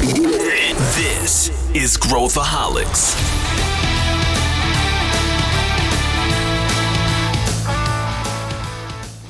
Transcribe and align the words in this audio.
This 0.00 1.50
is 1.74 1.98
Growthaholics. 1.98 3.14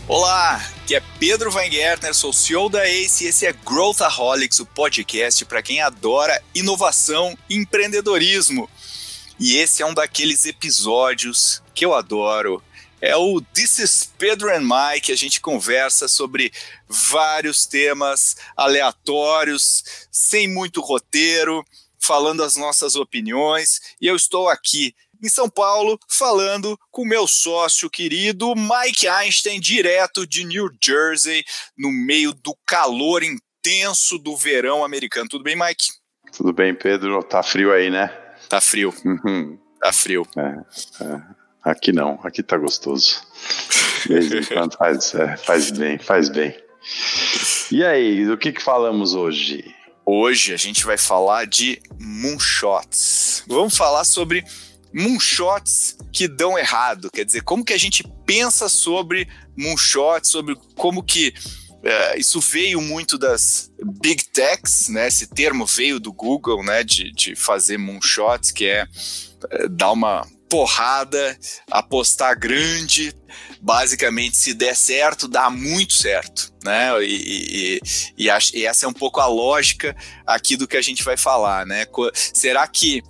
Olá, 0.06 0.64
aqui 0.76 0.94
é 0.94 1.02
Pedro 1.18 1.52
Weingärtner, 1.52 2.14
sou 2.14 2.32
CEO 2.32 2.68
da 2.68 2.86
ACE 2.86 3.24
e 3.24 3.26
esse 3.26 3.46
é 3.46 3.52
Growthaholics, 3.52 4.60
o 4.60 4.66
podcast 4.66 5.44
para 5.44 5.60
quem 5.60 5.80
adora 5.80 6.40
inovação 6.54 7.36
e 7.48 7.56
empreendedorismo. 7.56 8.70
E 9.40 9.56
esse 9.56 9.82
é 9.82 9.86
um 9.86 9.92
daqueles 9.92 10.46
episódios 10.46 11.60
que 11.74 11.84
eu 11.84 11.92
adoro. 11.92 12.62
É 13.00 13.16
o 13.16 13.40
This 13.40 13.78
is 13.78 14.12
Pedro 14.18 14.54
and 14.54 14.60
Mike, 14.60 15.10
a 15.10 15.16
gente 15.16 15.40
conversa 15.40 16.06
sobre 16.06 16.52
vários 16.86 17.66
temas 17.66 18.36
aleatórios, 18.56 20.06
sem 20.10 20.46
muito 20.46 20.80
roteiro, 20.82 21.64
falando 21.98 22.42
as 22.42 22.56
nossas 22.56 22.96
opiniões. 22.96 23.80
E 24.00 24.06
eu 24.06 24.14
estou 24.14 24.48
aqui 24.48 24.94
em 25.22 25.28
São 25.28 25.48
Paulo, 25.48 25.98
falando 26.08 26.78
com 26.90 27.04
meu 27.04 27.26
sócio 27.26 27.88
querido 27.90 28.54
Mike 28.54 29.06
Einstein, 29.06 29.60
direto 29.60 30.26
de 30.26 30.44
New 30.44 30.70
Jersey, 30.82 31.44
no 31.76 31.90
meio 31.90 32.32
do 32.32 32.56
calor 32.66 33.22
intenso 33.22 34.18
do 34.18 34.36
verão 34.36 34.84
americano. 34.84 35.28
Tudo 35.28 35.44
bem, 35.44 35.56
Mike? 35.56 35.88
Tudo 36.32 36.52
bem, 36.52 36.74
Pedro. 36.74 37.22
Tá 37.22 37.42
frio 37.42 37.72
aí, 37.72 37.90
né? 37.90 38.08
Tá 38.48 38.60
frio. 38.60 38.94
Uhum. 39.04 39.58
Tá 39.80 39.92
frio. 39.92 40.26
É, 40.36 41.04
é. 41.04 41.39
Aqui 41.62 41.92
não, 41.92 42.18
aqui 42.22 42.42
tá 42.42 42.56
gostoso. 42.56 43.22
Quando 44.48 44.72
faz, 44.78 45.14
é, 45.14 45.36
faz 45.36 45.70
bem, 45.70 45.98
faz 45.98 46.28
bem. 46.28 46.54
E 47.70 47.84
aí, 47.84 48.24
do 48.24 48.38
que, 48.38 48.52
que 48.52 48.62
falamos 48.62 49.14
hoje? 49.14 49.74
Hoje 50.06 50.54
a 50.54 50.56
gente 50.56 50.84
vai 50.84 50.96
falar 50.96 51.46
de 51.46 51.80
moonshots. 51.98 53.44
Vamos 53.46 53.76
falar 53.76 54.04
sobre 54.04 54.42
moonshots 54.92 55.98
que 56.12 56.26
dão 56.26 56.58
errado. 56.58 57.10
Quer 57.12 57.24
dizer, 57.24 57.42
como 57.42 57.64
que 57.64 57.74
a 57.74 57.78
gente 57.78 58.02
pensa 58.24 58.68
sobre 58.68 59.28
moonshots, 59.56 60.30
sobre 60.30 60.56
como 60.74 61.02
que 61.02 61.34
é, 61.82 62.18
isso 62.18 62.40
veio 62.40 62.80
muito 62.80 63.18
das 63.18 63.70
big 64.00 64.24
techs, 64.30 64.88
né? 64.88 65.08
Esse 65.08 65.26
termo 65.26 65.66
veio 65.66 66.00
do 66.00 66.12
Google, 66.12 66.64
né? 66.64 66.82
De, 66.82 67.12
de 67.12 67.36
fazer 67.36 67.76
moonshots, 67.76 68.50
que 68.50 68.66
é, 68.66 68.86
é 69.50 69.68
dar 69.68 69.92
uma 69.92 70.26
porrada, 70.50 71.38
apostar 71.70 72.36
grande, 72.38 73.14
basicamente 73.62 74.36
se 74.36 74.52
der 74.52 74.74
certo, 74.74 75.28
dá 75.28 75.48
muito 75.48 75.92
certo, 75.92 76.52
né? 76.64 76.90
E, 77.02 77.80
e, 78.18 78.26
e, 78.26 78.28
e, 78.54 78.66
essa 78.66 78.84
é 78.84 78.88
um 78.88 78.92
pouco 78.92 79.20
a 79.20 79.26
lógica 79.26 79.96
aqui 80.26 80.56
do 80.56 80.66
que 80.66 80.76
a 80.76 80.82
gente 80.82 81.04
vai 81.04 81.16
falar, 81.16 81.64
né? 81.64 81.86
Será 82.12 82.66
que 82.66 83.00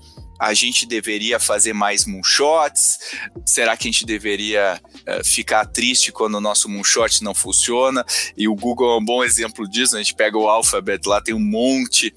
a 0.41 0.55
gente 0.55 0.87
deveria 0.87 1.39
fazer 1.39 1.75
mais 1.75 2.07
moonshots? 2.07 2.99
Será 3.45 3.77
que 3.77 3.87
a 3.87 3.91
gente 3.91 4.07
deveria 4.07 4.81
uh, 5.07 5.25
ficar 5.25 5.67
triste 5.67 6.11
quando 6.11 6.37
o 6.37 6.41
nosso 6.41 6.67
moonshot 6.67 7.23
não 7.23 7.35
funciona? 7.35 8.03
E 8.35 8.49
o 8.49 8.55
Google 8.55 8.95
é 8.95 8.99
um 8.99 9.05
bom 9.05 9.23
exemplo 9.23 9.69
disso. 9.69 9.95
Né? 9.95 10.01
A 10.01 10.03
gente 10.03 10.15
pega 10.15 10.39
o 10.39 10.49
Alphabet 10.49 11.07
lá, 11.07 11.21
tem 11.21 11.35
um 11.35 11.39
monte 11.39 12.15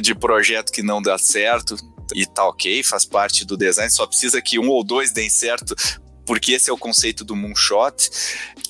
de 0.00 0.14
projeto 0.14 0.70
que 0.70 0.82
não 0.82 1.02
dá 1.02 1.18
certo 1.18 1.76
e 2.14 2.24
tá 2.24 2.46
ok, 2.46 2.84
faz 2.84 3.04
parte 3.04 3.44
do 3.44 3.56
design, 3.56 3.90
só 3.90 4.06
precisa 4.06 4.40
que 4.40 4.60
um 4.60 4.68
ou 4.68 4.84
dois 4.84 5.10
deem 5.10 5.28
certo 5.28 5.74
porque 6.26 6.52
esse 6.52 6.68
é 6.68 6.72
o 6.72 6.78
conceito 6.78 7.24
do 7.24 7.36
moonshot. 7.36 8.10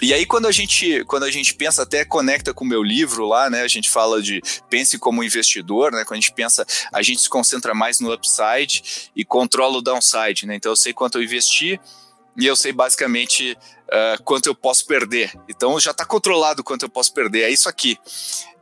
E 0.03 0.13
aí 0.13 0.27
quando 0.27 0.47
a 0.47 0.53
gente 0.53 1.05
quando 1.07 1.25
a 1.25 1.31
gente 1.31 1.55
pensa 1.55 1.83
até 1.83 2.05
conecta 2.05 2.53
com 2.53 2.65
o 2.65 2.69
meu 2.69 2.83
livro 2.83 3.27
lá, 3.27 3.49
né? 3.49 3.63
A 3.63 3.69
gente 3.69 3.89
fala 3.89 4.21
de 4.21 4.43
pense 4.69 4.99
como 4.99 5.25
investidor, 5.25 5.91
né? 5.93 6.05
Quando 6.05 6.19
a 6.19 6.21
gente 6.21 6.33
pensa, 6.33 6.67
a 6.93 7.03
gente 7.03 7.23
se 7.23 7.29
concentra 7.29 7.75
mais 7.75 7.99
no 7.99 8.13
upside 8.13 9.11
e 9.17 9.25
controla 9.25 9.79
o 9.79 9.83
downside, 9.83 10.47
né? 10.47 10.55
Então 10.55 10.71
eu 10.71 10.77
sei 10.77 10.93
quanto 10.93 11.19
eu 11.19 11.23
investi 11.23 11.81
e 12.39 12.47
eu 12.47 12.55
sei 12.55 12.71
basicamente 12.71 13.57
uh, 13.87 14.23
quanto 14.23 14.47
eu 14.47 14.55
posso 14.55 14.85
perder. 14.87 15.33
Então 15.49 15.81
já 15.81 15.93
está 15.93 16.05
controlado 16.05 16.63
quanto 16.63 16.83
eu 16.85 16.89
posso 16.89 17.13
perder. 17.13 17.43
É 17.43 17.51
isso 17.51 17.69
aqui. 17.69 17.99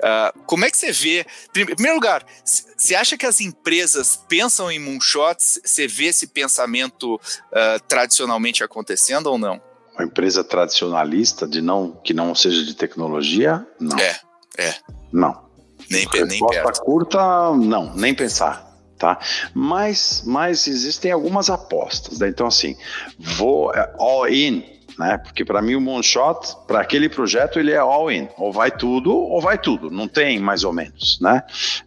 Uh, 0.04 0.38
como 0.44 0.66
é 0.66 0.70
que 0.70 0.76
você 0.76 0.92
vê? 0.92 1.24
Em 1.56 1.64
primeiro 1.64 1.94
lugar, 1.94 2.26
você 2.44 2.94
acha 2.94 3.16
que 3.16 3.24
as 3.24 3.40
empresas 3.40 4.22
pensam 4.28 4.70
em 4.70 4.78
moonshots? 4.78 5.58
Você 5.64 5.88
vê 5.88 6.06
esse 6.06 6.26
pensamento 6.26 7.14
uh, 7.14 7.80
tradicionalmente 7.88 8.62
acontecendo 8.62 9.28
ou 9.28 9.38
não? 9.38 9.58
Uma 9.94 10.04
empresa 10.04 10.44
tradicionalista 10.44 11.46
de 11.46 11.62
não 11.62 11.92
que 12.04 12.12
não 12.12 12.34
seja 12.34 12.62
de 12.64 12.74
tecnologia? 12.74 13.66
Não. 13.80 13.98
É, 13.98 14.20
é. 14.58 14.74
Não. 15.10 15.42
Nem, 15.88 16.06
nem 16.26 16.46
perto. 16.46 16.82
curta, 16.82 17.18
não, 17.54 17.94
nem 17.94 18.14
pensar 18.14 18.74
tá? 18.98 19.18
Mas, 19.52 20.22
mas 20.24 20.66
existem 20.66 21.12
algumas 21.12 21.50
apostas, 21.50 22.20
né? 22.20 22.28
Então, 22.28 22.46
assim, 22.46 22.76
vou 23.18 23.70
all 23.98 24.28
in, 24.28 24.64
né? 24.98 25.18
Porque 25.18 25.44
para 25.44 25.60
mim 25.60 25.74
o 25.74 25.80
moonshot, 25.80 26.56
para 26.66 26.80
aquele 26.80 27.08
projeto, 27.08 27.58
ele 27.58 27.72
é 27.72 27.78
all 27.78 28.10
in, 28.10 28.28
ou 28.36 28.52
vai 28.52 28.70
tudo 28.70 29.14
ou 29.14 29.40
vai 29.40 29.58
tudo, 29.58 29.90
não 29.90 30.06
tem 30.06 30.38
mais 30.38 30.64
ou 30.64 30.72
menos, 30.72 31.18
né? 31.20 31.42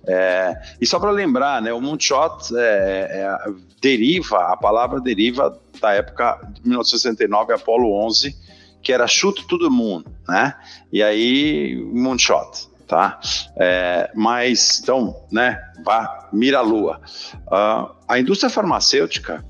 É, 0.05 0.55
e 0.79 0.85
só 0.85 0.99
para 0.99 1.11
lembrar, 1.11 1.61
né? 1.61 1.71
O 1.73 1.81
moonshot 1.81 2.55
é, 2.55 2.59
é, 2.59 3.51
deriva, 3.81 4.51
a 4.51 4.57
palavra 4.57 4.99
deriva 4.99 5.57
da 5.81 5.93
época 5.93 6.39
de 6.53 6.61
1969, 6.67 7.53
Apollo 7.53 7.93
11, 8.05 8.35
que 8.81 8.91
era 8.91 9.07
shoot 9.07 9.45
to 9.47 9.57
the 9.57 9.69
moon, 9.69 10.03
né? 10.27 10.53
E 10.91 11.01
aí 11.03 11.75
moonshot 11.93 12.67
tá? 12.87 13.19
É, 13.57 14.09
mas, 14.15 14.79
então, 14.81 15.15
né, 15.31 15.61
vá, 15.83 16.29
mira 16.31 16.59
a 16.59 16.61
lua. 16.61 17.01
Uh, 17.47 17.93
a 18.07 18.17
indústria 18.17 18.49
farmacêutica, 18.49 19.43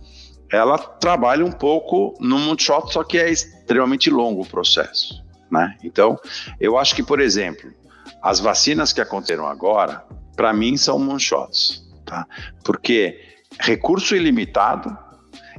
ela 0.51 0.77
trabalha 0.77 1.45
um 1.45 1.51
pouco 1.51 2.15
no 2.19 2.39
moonshot, 2.39 2.91
só 2.91 3.03
que 3.03 3.17
é 3.17 3.29
extremamente 3.29 4.09
longo 4.09 4.41
o 4.41 4.45
processo, 4.45 5.23
né? 5.51 5.77
Então, 5.83 6.17
eu 6.59 6.77
acho 6.77 6.95
que, 6.95 7.03
por 7.03 7.19
exemplo, 7.19 7.71
as 8.21 8.39
vacinas 8.39 8.93
que 8.93 9.01
aconteceram 9.01 9.47
agora, 9.47 10.05
para 10.35 10.53
mim, 10.53 10.77
são 10.77 10.99
moonshots, 10.99 11.85
tá? 12.05 12.25
Porque 12.63 13.19
recurso 13.59 14.15
ilimitado, 14.15 14.97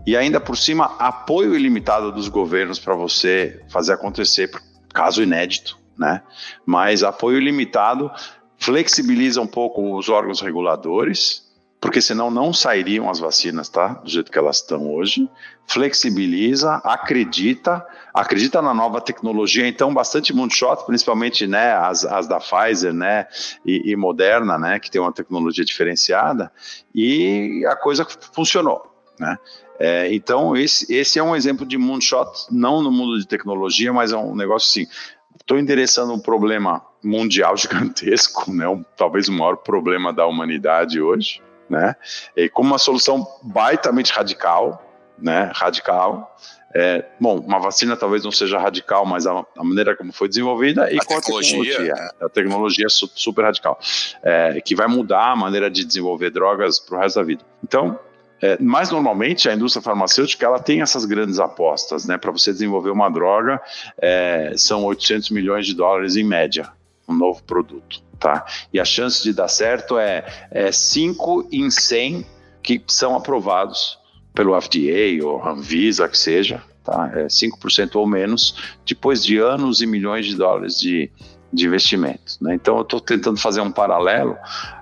e 0.06 0.16
ainda 0.16 0.41
por 0.41 0.56
cima 0.56 0.97
apoio 0.99 1.55
ilimitado 1.55 2.12
dos 2.12 2.28
governos 2.28 2.78
para 2.78 2.94
você 2.94 3.62
fazer 3.70 3.93
acontecer, 3.93 4.50
caso 4.94 5.22
inédito, 5.22 5.78
né? 5.99 6.22
Mas 6.65 7.03
apoio 7.03 7.38
limitado 7.38 8.10
flexibiliza 8.59 9.41
um 9.41 9.47
pouco 9.47 9.97
os 9.97 10.09
órgãos 10.09 10.41
reguladores, 10.41 11.47
porque 11.80 12.00
senão 12.00 12.30
não 12.30 12.52
sairiam 12.52 13.08
as 13.08 13.18
vacinas, 13.18 13.68
tá? 13.68 13.88
Do 13.88 14.10
jeito 14.10 14.32
que 14.32 14.38
elas 14.38 14.56
estão 14.56 14.92
hoje. 14.92 15.28
Flexibiliza, 15.66 16.76
acredita, 16.84 17.86
acredita 18.12 18.60
na 18.60 18.74
nova 18.74 19.00
tecnologia, 19.00 19.68
então 19.68 19.92
bastante 19.92 20.34
moonshot, 20.34 20.84
principalmente, 20.86 21.46
né, 21.46 21.72
as, 21.74 22.04
as 22.04 22.26
da 22.26 22.40
Pfizer, 22.40 22.92
né, 22.92 23.26
e, 23.64 23.92
e, 23.92 23.94
Moderna, 23.94 24.58
né, 24.58 24.78
que 24.78 24.90
tem 24.90 25.00
uma 25.00 25.12
tecnologia 25.12 25.64
diferenciada, 25.64 26.50
e 26.94 27.64
a 27.66 27.76
coisa 27.76 28.06
funcionou, 28.32 28.82
né? 29.20 29.38
É, 29.80 30.12
então 30.12 30.56
esse, 30.56 30.92
esse 30.92 31.20
é 31.20 31.22
um 31.22 31.36
exemplo 31.36 31.64
de 31.64 31.78
moonshot, 31.78 32.46
não 32.50 32.82
no 32.82 32.90
mundo 32.90 33.16
de 33.16 33.28
tecnologia, 33.28 33.92
mas 33.92 34.10
é 34.10 34.16
um 34.16 34.34
negócio 34.34 34.68
assim, 34.68 34.90
estou 35.38 35.58
endereçando 35.58 36.12
um 36.12 36.18
problema 36.18 36.82
mundial 37.04 37.54
gigantesco, 37.56 38.52
né? 38.52 38.66
Um, 38.66 38.82
talvez 38.96 39.28
o 39.28 39.32
maior 39.32 39.56
problema 39.58 40.12
da 40.12 40.26
humanidade 40.26 41.00
hoje, 41.00 41.40
né? 41.68 41.96
E 42.36 42.48
com 42.48 42.62
uma 42.62 42.78
solução 42.78 43.26
baitamente 43.42 44.12
radical, 44.12 44.82
né? 45.18 45.50
Radical. 45.54 46.36
É, 46.74 47.04
bom, 47.18 47.38
uma 47.38 47.58
vacina 47.58 47.96
talvez 47.96 48.22
não 48.22 48.30
seja 48.30 48.58
radical, 48.58 49.06
mas 49.06 49.26
a, 49.26 49.44
a 49.56 49.64
maneira 49.64 49.96
como 49.96 50.12
foi 50.12 50.28
desenvolvida 50.28 50.92
e 50.92 50.98
a 50.98 51.04
com 51.04 51.14
a 51.14 51.20
tecnologia, 51.20 51.94
né? 51.94 52.10
a 52.20 52.28
tecnologia 52.28 52.86
é 52.86 52.88
super 52.90 53.42
radical, 53.42 53.78
é, 54.22 54.60
que 54.60 54.74
vai 54.74 54.86
mudar 54.86 55.32
a 55.32 55.36
maneira 55.36 55.70
de 55.70 55.82
desenvolver 55.82 56.31
drogas 56.31 56.78
para 56.78 56.98
o 56.98 57.00
resto 57.00 57.16
da 57.16 57.22
vida. 57.25 57.43
Então, 57.64 57.98
é, 58.40 58.56
mas 58.60 58.90
normalmente 58.90 59.48
a 59.48 59.54
indústria 59.54 59.82
farmacêutica 59.82 60.46
ela 60.46 60.60
tem 60.60 60.81
essas 60.81 61.04
grandes 61.04 61.40
apostas, 61.40 62.06
né? 62.06 62.16
Para 62.16 62.31
você 62.31 62.52
desenvolver 62.52 62.90
uma 62.90 63.08
droga, 63.08 63.60
é, 64.00 64.52
são 64.56 64.84
800 64.84 65.31
milhões 65.31 65.66
de 65.66 65.75
dólares 65.75 66.16
em 66.16 66.22
média, 66.22 66.70
um 67.08 67.14
novo 67.14 67.43
produto, 67.43 68.02
tá? 68.19 68.44
E 68.72 68.78
a 68.78 68.84
chance 68.84 69.22
de 69.22 69.32
dar 69.32 69.49
certo 69.49 69.99
é, 69.99 70.25
é 70.50 70.70
5 70.70 71.49
em 71.50 71.70
100 71.70 72.26
que 72.62 72.82
são 72.87 73.16
aprovados 73.16 73.99
pelo 74.34 74.60
FDA 74.60 75.25
ou 75.25 75.44
Anvisa, 75.44 76.08
que 76.08 76.19
seja, 76.19 76.62
tá? 76.84 77.10
É 77.14 77.26
5% 77.26 77.96
ou 77.96 78.06
menos, 78.06 78.78
depois 78.87 79.25
de 79.25 79.38
anos 79.38 79.81
e 79.81 79.87
milhões 79.87 80.26
de 80.26 80.37
dólares 80.37 80.78
de, 80.78 81.10
de 81.52 81.66
investimento, 81.66 82.37
né? 82.40 82.55
Então 82.55 82.76
eu 82.76 82.82
estou 82.82 83.00
tentando 83.00 83.38
fazer 83.38 83.60
um 83.60 83.72
paralelo. 83.72 84.37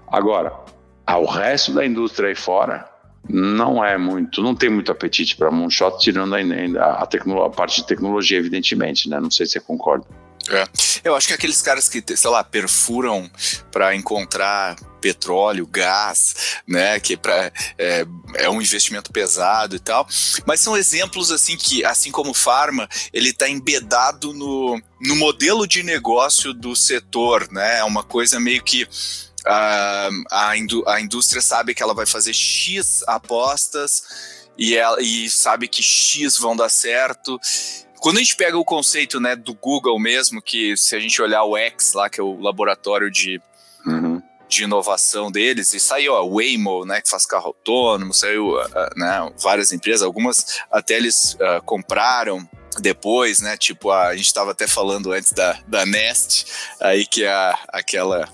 Agora, 0.09 0.53
ao 1.07 1.25
resto 1.25 1.73
da 1.73 1.87
indústria 1.87 2.29
aí 2.29 2.35
fora, 2.35 2.91
não 3.29 3.85
é 3.85 3.97
muito, 3.97 4.43
não 4.43 4.55
tem 4.55 4.69
muito 4.69 4.91
apetite 4.91 5.37
para 5.37 5.51
moonshot, 5.51 5.99
tirando 5.99 6.35
ainda 6.35 6.83
a, 6.83 7.03
a, 7.03 7.47
a 7.47 7.51
parte 7.51 7.81
de 7.81 7.87
tecnologia, 7.87 8.39
evidentemente, 8.39 9.09
né? 9.09 9.21
Não 9.21 9.31
sei 9.31 9.47
se 9.47 9.53
você 9.53 9.61
concorda. 9.61 10.07
É. 10.51 10.67
Eu 11.03 11.15
acho 11.15 11.29
que 11.29 11.35
aqueles 11.35 11.61
caras 11.63 11.89
que, 11.89 12.03
sei 12.17 12.31
lá, 12.31 12.43
perfuram 12.45 13.31
para 13.71 13.95
encontrar 13.95 14.77
petróleo, 15.01 15.67
gás, 15.67 16.59
né, 16.67 16.99
que 16.99 17.17
pra, 17.17 17.53
é, 17.79 18.05
é, 18.35 18.51
um 18.51 18.61
investimento 18.61 19.13
pesado 19.13 19.77
e 19.77 19.79
tal, 19.79 20.07
mas 20.45 20.59
são 20.59 20.77
exemplos 20.77 21.31
assim 21.31 21.57
que, 21.57 21.85
assim 21.85 22.11
como 22.11 22.31
o 22.31 22.35
Pharma, 22.35 22.89
ele 23.13 23.29
está 23.29 23.49
embedado 23.49 24.33
no, 24.33 24.81
no 25.01 25.15
modelo 25.15 25.67
de 25.67 25.85
negócio 25.85 26.53
do 26.53 26.75
setor, 26.75 27.49
né, 27.53 27.79
é 27.79 27.85
uma 27.85 28.03
coisa 28.03 28.41
meio 28.41 28.63
que 28.65 28.89
a, 29.47 30.09
a, 30.31 30.57
indú 30.57 30.83
a 30.89 31.01
indústria 31.01 31.41
sabe 31.41 31.73
que 31.73 31.83
ela 31.83 31.95
vai 31.95 32.07
fazer 32.07 32.33
X 32.33 33.05
apostas 33.07 34.03
e, 34.59 34.77
ela, 34.77 35.01
e 35.01 35.31
sabe 35.31 35.69
que 35.69 35.83
X 35.83 36.37
vão 36.37 36.57
dar 36.57 36.69
certo 36.69 37.39
quando 38.07 38.19
a 38.19 38.21
gente 38.21 38.37
pega 38.37 38.57
o 38.57 38.65
conceito 38.65 39.19
né, 39.19 39.35
do 39.35 39.53
Google 39.53 39.99
mesmo, 39.99 40.41
que 40.41 40.77
se 40.77 40.95
a 40.95 41.01
gente 41.01 41.21
olhar 41.21 41.43
o 41.43 41.57
X 41.57 41.93
lá, 41.93 42.09
que 42.09 42.21
é 42.21 42.23
o 42.23 42.39
laboratório 42.39 43.11
de, 43.11 43.43
uhum. 43.85 44.23
de 44.49 44.63
inovação 44.63 45.29
deles, 45.29 45.75
e 45.75 45.81
saiu 45.81 46.15
a 46.15 46.25
Waymo, 46.25 46.85
né, 46.87 47.01
que 47.01 47.11
faz 47.11 47.27
carro 47.27 47.49
autônomo, 47.49 48.15
saiu 48.15 48.51
uh, 48.51 48.69
né, 48.95 49.33
várias 49.43 49.73
empresas, 49.73 50.03
algumas 50.03 50.61
até 50.71 50.95
eles 50.95 51.35
uh, 51.35 51.61
compraram 51.65 52.49
depois, 52.79 53.41
né, 53.41 53.57
tipo, 53.57 53.91
a, 53.91 54.07
a 54.07 54.17
gente 54.17 54.27
estava 54.27 54.53
até 54.53 54.69
falando 54.69 55.11
antes 55.11 55.33
da, 55.33 55.59
da 55.67 55.85
Nest, 55.85 56.47
aí 56.81 57.05
que 57.07 57.25
é 57.25 57.33
a, 57.33 57.59
aquela 57.71 58.29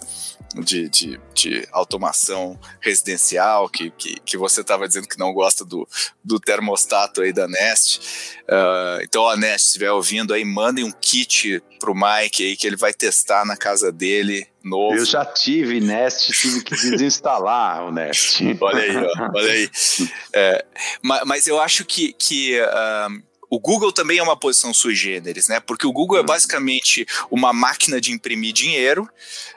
de, 0.61 0.89
de, 0.89 1.21
de 1.35 1.69
automação 1.73 2.59
residencial, 2.81 3.69
que, 3.69 3.91
que, 3.91 4.21
que 4.21 4.37
você 4.37 4.61
estava 4.61 4.87
dizendo 4.87 5.09
que 5.09 5.19
não 5.19 5.33
gosta 5.33 5.65
do, 5.65 5.89
do 6.23 6.39
termostato 6.39 7.23
aí 7.23 7.33
da 7.33 7.49
Nest. 7.49 8.01
Uh, 8.43 9.03
então, 9.03 9.29
a 9.29 9.37
Nest, 9.37 9.61
se 9.61 9.67
estiver 9.69 9.91
ouvindo 9.91 10.35
aí, 10.35 10.45
mandem 10.45 10.85
um 10.85 10.93
kit 10.93 11.63
pro 11.79 11.95
Mike 11.95 12.45
aí 12.45 12.57
que 12.57 12.67
ele 12.67 12.77
vai 12.77 12.93
testar 12.93 13.45
na 13.45 13.57
casa 13.57 13.91
dele 13.91 14.47
novo. 14.63 14.97
Eu 14.97 15.05
já 15.05 15.25
tive 15.25 15.81
Nest, 15.81 16.33
tive 16.33 16.63
que 16.63 16.75
desinstalar 16.75 17.85
o 17.87 17.91
Nest. 17.93 18.41
olha 18.61 18.83
aí, 18.83 18.97
ó, 18.97 19.31
olha 19.35 19.53
aí. 19.53 19.71
É, 20.35 20.65
mas, 21.03 21.23
mas, 21.27 21.47
eu 21.47 21.61
acho 21.61 21.85
que, 21.85 22.13
que 22.15 22.59
uh, 22.59 23.23
o 23.53 23.61
Google 23.61 23.93
também 23.93 24.17
é 24.17 24.23
uma 24.23 24.35
posição 24.35 24.73
sui 24.73 24.95
generis, 24.95 25.47
né? 25.47 25.61
Porque 25.61 25.87
o 25.87 25.93
Google 25.93 26.17
é 26.17 26.23
hum. 26.23 26.25
basicamente 26.25 27.07
uma 27.31 27.53
máquina 27.53 28.01
de 28.01 28.11
imprimir 28.11 28.55
dinheiro 28.55 29.07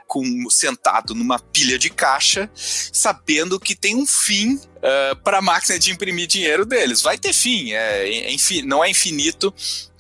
com, 0.06 0.50
sentado 0.50 1.16
numa 1.16 1.40
pilha 1.40 1.80
de 1.80 1.90
caixa, 1.90 2.52
sabendo 2.54 3.58
que 3.58 3.74
tem 3.74 3.96
um 3.96 4.06
fim 4.06 4.56
uh, 4.56 4.62
eh, 4.82 5.16
para 5.24 5.38
a 5.38 5.42
máquina 5.42 5.80
de 5.80 5.94
imprimir 5.94 6.28
dinheiro 6.28 6.66
deles. 6.66 7.02
Vai 7.02 7.18
ter 7.18 7.32
fim, 7.32 7.72
é, 7.72 8.34
é, 8.34 8.62
não 8.66 8.84
é 8.84 8.90
infinito, 8.90 9.54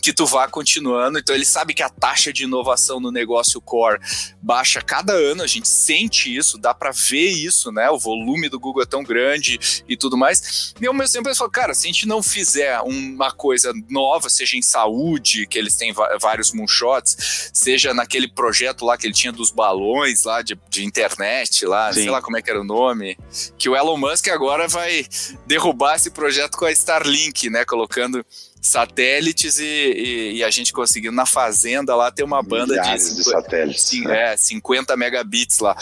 que 0.05 0.13
tu 0.13 0.27
vá 0.27 0.47
continuando. 0.47 1.17
Então 1.17 1.33
ele 1.33 1.43
sabe 1.43 1.73
que 1.73 1.81
a 1.81 1.89
taxa 1.89 2.31
de 2.31 2.43
inovação 2.43 2.99
no 2.99 3.11
negócio 3.11 3.59
core 3.59 3.99
baixa 4.39 4.79
cada 4.79 5.13
ano, 5.13 5.41
a 5.41 5.47
gente 5.47 5.67
sente 5.67 6.35
isso, 6.35 6.59
dá 6.59 6.75
para 6.75 6.91
ver 6.91 7.29
isso, 7.29 7.71
né? 7.71 7.89
O 7.89 7.97
volume 7.97 8.47
do 8.47 8.59
Google 8.59 8.83
é 8.83 8.85
tão 8.85 9.03
grande 9.03 9.59
e 9.89 9.97
tudo 9.97 10.15
mais. 10.15 10.75
E 10.79 10.85
ao 10.85 10.93
mesmo 10.93 11.11
tempo 11.11 11.27
ele 11.27 11.35
falou, 11.35 11.49
cara, 11.49 11.73
se 11.73 11.87
a 11.87 11.91
gente 11.91 12.07
não 12.07 12.21
fizer 12.21 12.79
uma 12.81 13.31
coisa 13.31 13.73
nova, 13.89 14.29
seja 14.29 14.55
em 14.55 14.61
saúde, 14.61 15.47
que 15.47 15.57
eles 15.57 15.73
têm 15.73 15.91
vários 16.21 16.53
moonshots, 16.53 17.49
seja 17.51 17.91
naquele 17.91 18.27
projeto 18.27 18.85
lá 18.85 18.95
que 18.99 19.07
ele 19.07 19.13
tinha 19.13 19.33
dos 19.33 19.49
balões 19.49 20.23
lá 20.23 20.43
de, 20.43 20.55
de 20.69 20.85
internet 20.85 21.65
lá, 21.65 21.91
Sim. 21.91 22.01
sei 22.01 22.11
lá 22.11 22.21
como 22.21 22.37
é 22.37 22.43
que 22.43 22.49
era 22.51 22.61
o 22.61 22.63
nome, 22.63 23.17
que 23.57 23.67
o 23.67 23.75
Elon 23.75 23.97
Musk 23.97 24.27
agora 24.27 24.67
vai 24.67 25.07
derrubar 25.47 25.95
esse 25.95 26.11
projeto 26.11 26.57
com 26.57 26.65
a 26.65 26.71
Starlink, 26.71 27.49
né? 27.49 27.65
Colocando 27.65 28.23
satélites 28.65 29.59
e, 29.59 29.63
e, 29.63 30.31
e, 30.37 30.43
a 30.43 30.49
gente 30.49 30.73
conseguiu 30.73 31.11
na 31.11 31.25
fazenda 31.25 31.95
lá 31.95 32.11
ter 32.11 32.23
uma 32.23 32.41
banda 32.41 32.73
Milhares 32.73 33.09
de, 33.09 33.15
de 33.17 33.23
satélites. 33.23 33.83
Sim, 33.83 34.01
né? 34.01 34.33
é, 34.33 34.37
50 34.37 34.95
megabits 34.97 35.59
lá. 35.59 35.75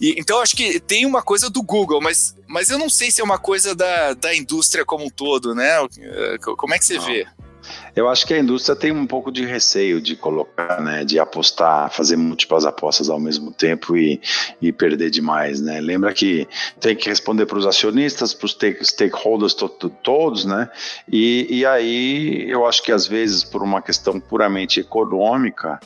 E, 0.00 0.14
então 0.18 0.40
acho 0.40 0.56
que 0.56 0.78
tem 0.80 1.06
uma 1.06 1.22
coisa 1.22 1.48
do 1.48 1.62
Google, 1.62 2.00
mas, 2.00 2.34
mas 2.46 2.70
eu 2.70 2.78
não 2.78 2.88
sei 2.88 3.10
se 3.10 3.20
é 3.20 3.24
uma 3.24 3.38
coisa 3.38 3.74
da, 3.74 4.14
da 4.14 4.34
indústria 4.34 4.84
como 4.84 5.04
um 5.04 5.10
todo, 5.10 5.54
né? 5.54 5.74
Como 6.40 6.74
é 6.74 6.78
que 6.78 6.84
você 6.84 6.96
não. 6.96 7.06
vê? 7.06 7.26
Eu 7.94 8.08
acho 8.08 8.26
que 8.26 8.34
a 8.34 8.38
indústria 8.38 8.76
tem 8.76 8.92
um 8.92 9.06
pouco 9.06 9.30
de 9.32 9.44
receio 9.44 10.00
de 10.00 10.16
colocar, 10.16 10.80
né, 10.80 11.04
de 11.04 11.18
apostar, 11.18 11.90
fazer 11.90 12.16
múltiplas 12.16 12.64
apostas 12.64 13.08
ao 13.08 13.18
mesmo 13.18 13.52
tempo 13.52 13.96
e, 13.96 14.20
e 14.60 14.72
perder 14.72 15.10
demais, 15.10 15.60
né? 15.60 15.80
Lembra 15.80 16.12
que 16.12 16.46
tem 16.80 16.94
que 16.94 17.08
responder 17.08 17.46
para 17.46 17.58
os 17.58 17.66
acionistas, 17.66 18.34
para 18.34 18.46
os 18.46 18.56
stakeholders 18.82 19.54
to, 19.54 19.68
to, 19.68 19.90
todos, 19.90 20.44
né? 20.44 20.68
E, 21.10 21.46
e 21.50 21.66
aí 21.66 22.48
eu 22.48 22.66
acho 22.66 22.82
que 22.82 22.92
às 22.92 23.06
vezes 23.06 23.44
por 23.44 23.62
uma 23.62 23.82
questão 23.82 24.20
puramente 24.20 24.80
econômica, 24.80 25.80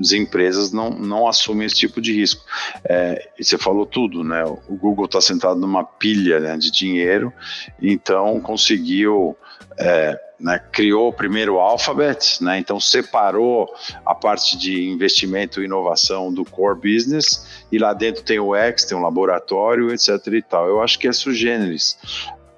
as 0.00 0.12
empresas 0.12 0.72
não, 0.72 0.90
não 0.90 1.26
assumem 1.26 1.66
esse 1.66 1.76
tipo 1.76 2.00
de 2.00 2.12
risco. 2.12 2.44
É, 2.84 3.30
e 3.38 3.44
você 3.44 3.58
falou 3.58 3.84
tudo, 3.84 4.22
né? 4.22 4.44
O 4.44 4.76
Google 4.76 5.06
está 5.06 5.20
sentado 5.20 5.58
numa 5.58 5.84
pilha 5.84 6.38
né, 6.40 6.56
de 6.56 6.70
dinheiro, 6.70 7.32
então 7.80 8.40
conseguiu 8.40 9.36
é, 9.78 10.18
né, 10.40 10.60
criou 10.72 11.12
primeiro 11.12 11.54
o 11.54 11.60
Alphabet, 11.60 12.42
né, 12.42 12.58
então 12.58 12.78
separou 12.78 13.68
a 14.04 14.14
parte 14.14 14.56
de 14.56 14.88
investimento 14.88 15.60
e 15.60 15.64
inovação 15.64 16.32
do 16.32 16.44
core 16.44 16.78
business 16.78 17.64
e 17.70 17.78
lá 17.78 17.92
dentro 17.92 18.22
tem 18.22 18.38
o 18.38 18.54
X, 18.54 18.84
tem 18.84 18.96
um 18.96 19.02
laboratório, 19.02 19.92
etc 19.92 20.10
e 20.32 20.42
tal. 20.42 20.66
Eu 20.66 20.82
acho 20.82 20.98
que 20.98 21.08
é 21.08 21.12
sugêneres. 21.12 21.98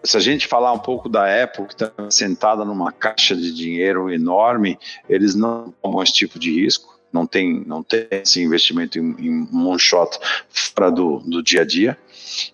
Se 0.02 0.16
a 0.16 0.20
gente 0.20 0.46
falar 0.46 0.72
um 0.72 0.78
pouco 0.78 1.10
da 1.10 1.42
Apple, 1.42 1.66
que 1.66 1.74
está 1.74 1.92
sentada 2.10 2.64
numa 2.64 2.90
caixa 2.90 3.36
de 3.36 3.52
dinheiro 3.52 4.10
enorme, 4.10 4.78
eles 5.06 5.34
não 5.34 5.74
tomam 5.82 6.02
esse 6.02 6.14
tipo 6.14 6.38
de 6.38 6.50
risco, 6.50 6.89
não 7.12 7.26
tem, 7.26 7.64
não 7.66 7.82
tem 7.82 8.06
esse 8.10 8.42
investimento 8.42 8.98
em, 8.98 9.14
em 9.18 9.48
moonshot 9.50 10.18
fora 10.48 10.90
do, 10.90 11.18
do 11.18 11.42
dia 11.42 11.62
a 11.62 11.64
dia. 11.64 11.98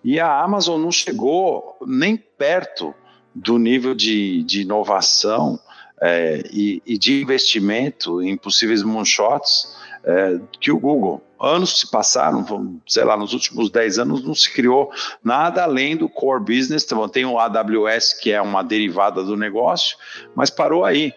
E 0.02 0.18
a 0.18 0.42
Amazon 0.42 0.80
não 0.80 0.90
chegou 0.90 1.76
nem 1.86 2.16
perto 2.16 2.94
do 3.34 3.58
nível 3.58 3.94
de, 3.94 4.42
de 4.44 4.62
inovação 4.62 5.60
é, 6.00 6.42
e, 6.50 6.82
e, 6.86 6.98
de 6.98 7.22
investimento 7.22 8.22
em 8.22 8.36
possíveis 8.36 8.82
moonshots 8.82 9.76
é, 10.04 10.38
que 10.60 10.70
o 10.70 10.78
Google. 10.78 11.22
Anos 11.38 11.80
se 11.80 11.90
passaram, 11.90 12.80
sei 12.86 13.04
lá, 13.04 13.14
nos 13.14 13.34
últimos 13.34 13.68
10 13.68 13.98
anos 13.98 14.24
não 14.24 14.34
se 14.34 14.50
criou 14.50 14.90
nada 15.22 15.64
além 15.64 15.94
do 15.94 16.08
core 16.08 16.42
business. 16.42 16.82
Então, 16.84 17.06
tem 17.10 17.26
o 17.26 17.38
AWS, 17.38 18.14
que 18.14 18.32
é 18.32 18.40
uma 18.40 18.64
derivada 18.64 19.22
do 19.22 19.36
negócio, 19.36 19.98
mas 20.34 20.48
parou 20.48 20.82
aí. 20.82 21.12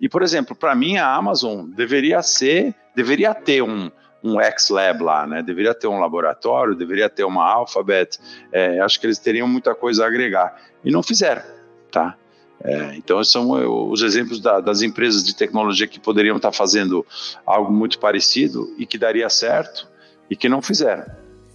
E, 0.00 0.08
por 0.08 0.22
exemplo, 0.22 0.54
para 0.54 0.74
mim, 0.74 0.96
a 0.96 1.14
Amazon 1.14 1.66
deveria 1.66 2.22
ser, 2.22 2.74
deveria 2.94 3.34
ter 3.34 3.62
um, 3.62 3.90
um 4.22 4.40
X-Lab 4.40 5.02
lá, 5.02 5.26
né? 5.26 5.42
Deveria 5.42 5.74
ter 5.74 5.86
um 5.86 6.00
laboratório, 6.00 6.74
deveria 6.74 7.08
ter 7.08 7.24
uma 7.24 7.44
Alphabet. 7.44 8.18
É, 8.52 8.80
acho 8.80 9.00
que 9.00 9.06
eles 9.06 9.18
teriam 9.18 9.48
muita 9.48 9.74
coisa 9.74 10.04
a 10.04 10.08
agregar. 10.08 10.56
E 10.84 10.90
não 10.90 11.02
fizeram 11.02 11.54
tá? 11.94 12.16
É, 12.62 12.96
então, 12.96 13.22
são 13.22 13.56
é, 13.58 13.66
os 13.66 14.02
exemplos 14.02 14.40
da, 14.40 14.58
das 14.58 14.82
empresas 14.82 15.22
de 15.22 15.34
tecnologia 15.34 15.86
que 15.86 16.00
poderiam 16.00 16.36
estar 16.36 16.52
fazendo 16.52 17.06
algo 17.46 17.72
muito 17.72 17.98
parecido 17.98 18.74
e 18.76 18.84
que 18.84 18.98
daria 18.98 19.28
certo 19.28 19.88
e 20.28 20.34
que 20.34 20.48
não 20.48 20.60
fizeram. 20.60 21.04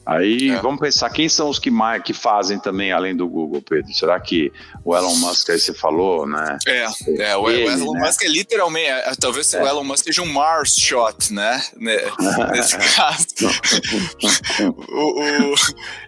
Aí 0.09 0.49
é. 0.49 0.59
vamos 0.59 0.79
pensar 0.79 1.07
quem 1.11 1.29
são 1.29 1.49
os 1.49 1.59
que 1.59 1.69
mais 1.69 2.01
que 2.01 2.13
fazem 2.13 2.57
também 2.57 2.91
além 2.91 3.15
do 3.15 3.27
Google, 3.27 3.61
Pedro? 3.61 3.93
Será 3.93 4.19
que 4.19 4.51
o 4.83 4.97
Elon 4.97 5.15
Musk 5.17 5.51
aí 5.51 5.59
você 5.59 5.71
falou, 5.71 6.27
né? 6.27 6.57
É, 6.65 6.87
é 7.19 7.37
o, 7.37 7.47
Ele, 7.47 7.67
Elon 7.67 7.93
né? 7.93 8.07
Musk 8.07 8.23
é 8.23 8.27
literalmente, 8.27 8.87
é, 8.87 9.13
talvez 9.19 9.53
é. 9.53 9.61
o 9.61 9.67
Elon 9.67 9.83
Musk 9.83 10.05
seja 10.05 10.23
um 10.23 10.33
Mars 10.33 10.75
shot, 10.75 11.31
né? 11.31 11.63
Nesse 12.51 12.75
caso. 12.95 13.27
o, 14.89 15.51
o, 15.51 15.55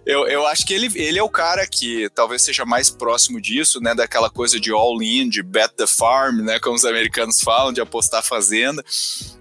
eu, 0.03 0.27
eu 0.27 0.47
acho 0.47 0.65
que 0.65 0.73
ele, 0.73 0.91
ele 0.95 1.19
é 1.19 1.23
o 1.23 1.29
cara 1.29 1.67
que 1.67 2.09
talvez 2.15 2.41
seja 2.41 2.65
mais 2.65 2.89
próximo 2.89 3.39
disso, 3.39 3.79
né? 3.79 3.93
Daquela 3.93 4.31
coisa 4.31 4.59
de 4.59 4.71
all-in, 4.71 5.29
de 5.29 5.43
bet 5.43 5.75
the 5.75 5.85
farm, 5.85 6.37
né? 6.37 6.59
Como 6.59 6.75
os 6.75 6.85
americanos 6.85 7.39
falam, 7.39 7.71
de 7.71 7.79
apostar 7.79 8.23
fazenda. 8.23 8.83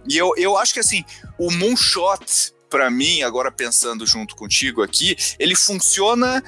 E 0.07 0.19
eu, 0.19 0.35
eu 0.37 0.59
acho 0.59 0.75
que 0.75 0.81
assim, 0.81 1.03
o 1.39 1.51
moonshot 1.51 2.53
para 2.71 2.89
mim, 2.89 3.23
agora 3.23 3.51
pensando 3.51 4.07
junto 4.07 4.37
contigo 4.37 4.83
aqui, 4.83 5.17
ele 5.39 5.57
funciona 5.57 6.43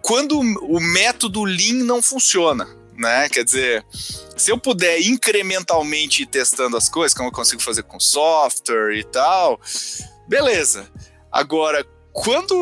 quando 0.00 0.38
o 0.38 0.80
método 0.80 1.44
Lean 1.44 1.84
não 1.84 2.00
funciona. 2.00 2.66
Né? 2.96 3.28
Quer 3.28 3.44
dizer, 3.44 3.84
se 4.36 4.52
eu 4.52 4.56
puder 4.56 5.00
incrementalmente 5.00 6.22
ir 6.22 6.26
testando 6.26 6.76
as 6.76 6.88
coisas, 6.88 7.12
como 7.12 7.28
eu 7.28 7.32
consigo 7.32 7.60
fazer 7.60 7.82
com 7.82 7.98
software 7.98 8.96
e 8.96 9.02
tal, 9.02 9.60
beleza. 10.28 10.88
Agora, 11.30 11.84
quando 12.12 12.54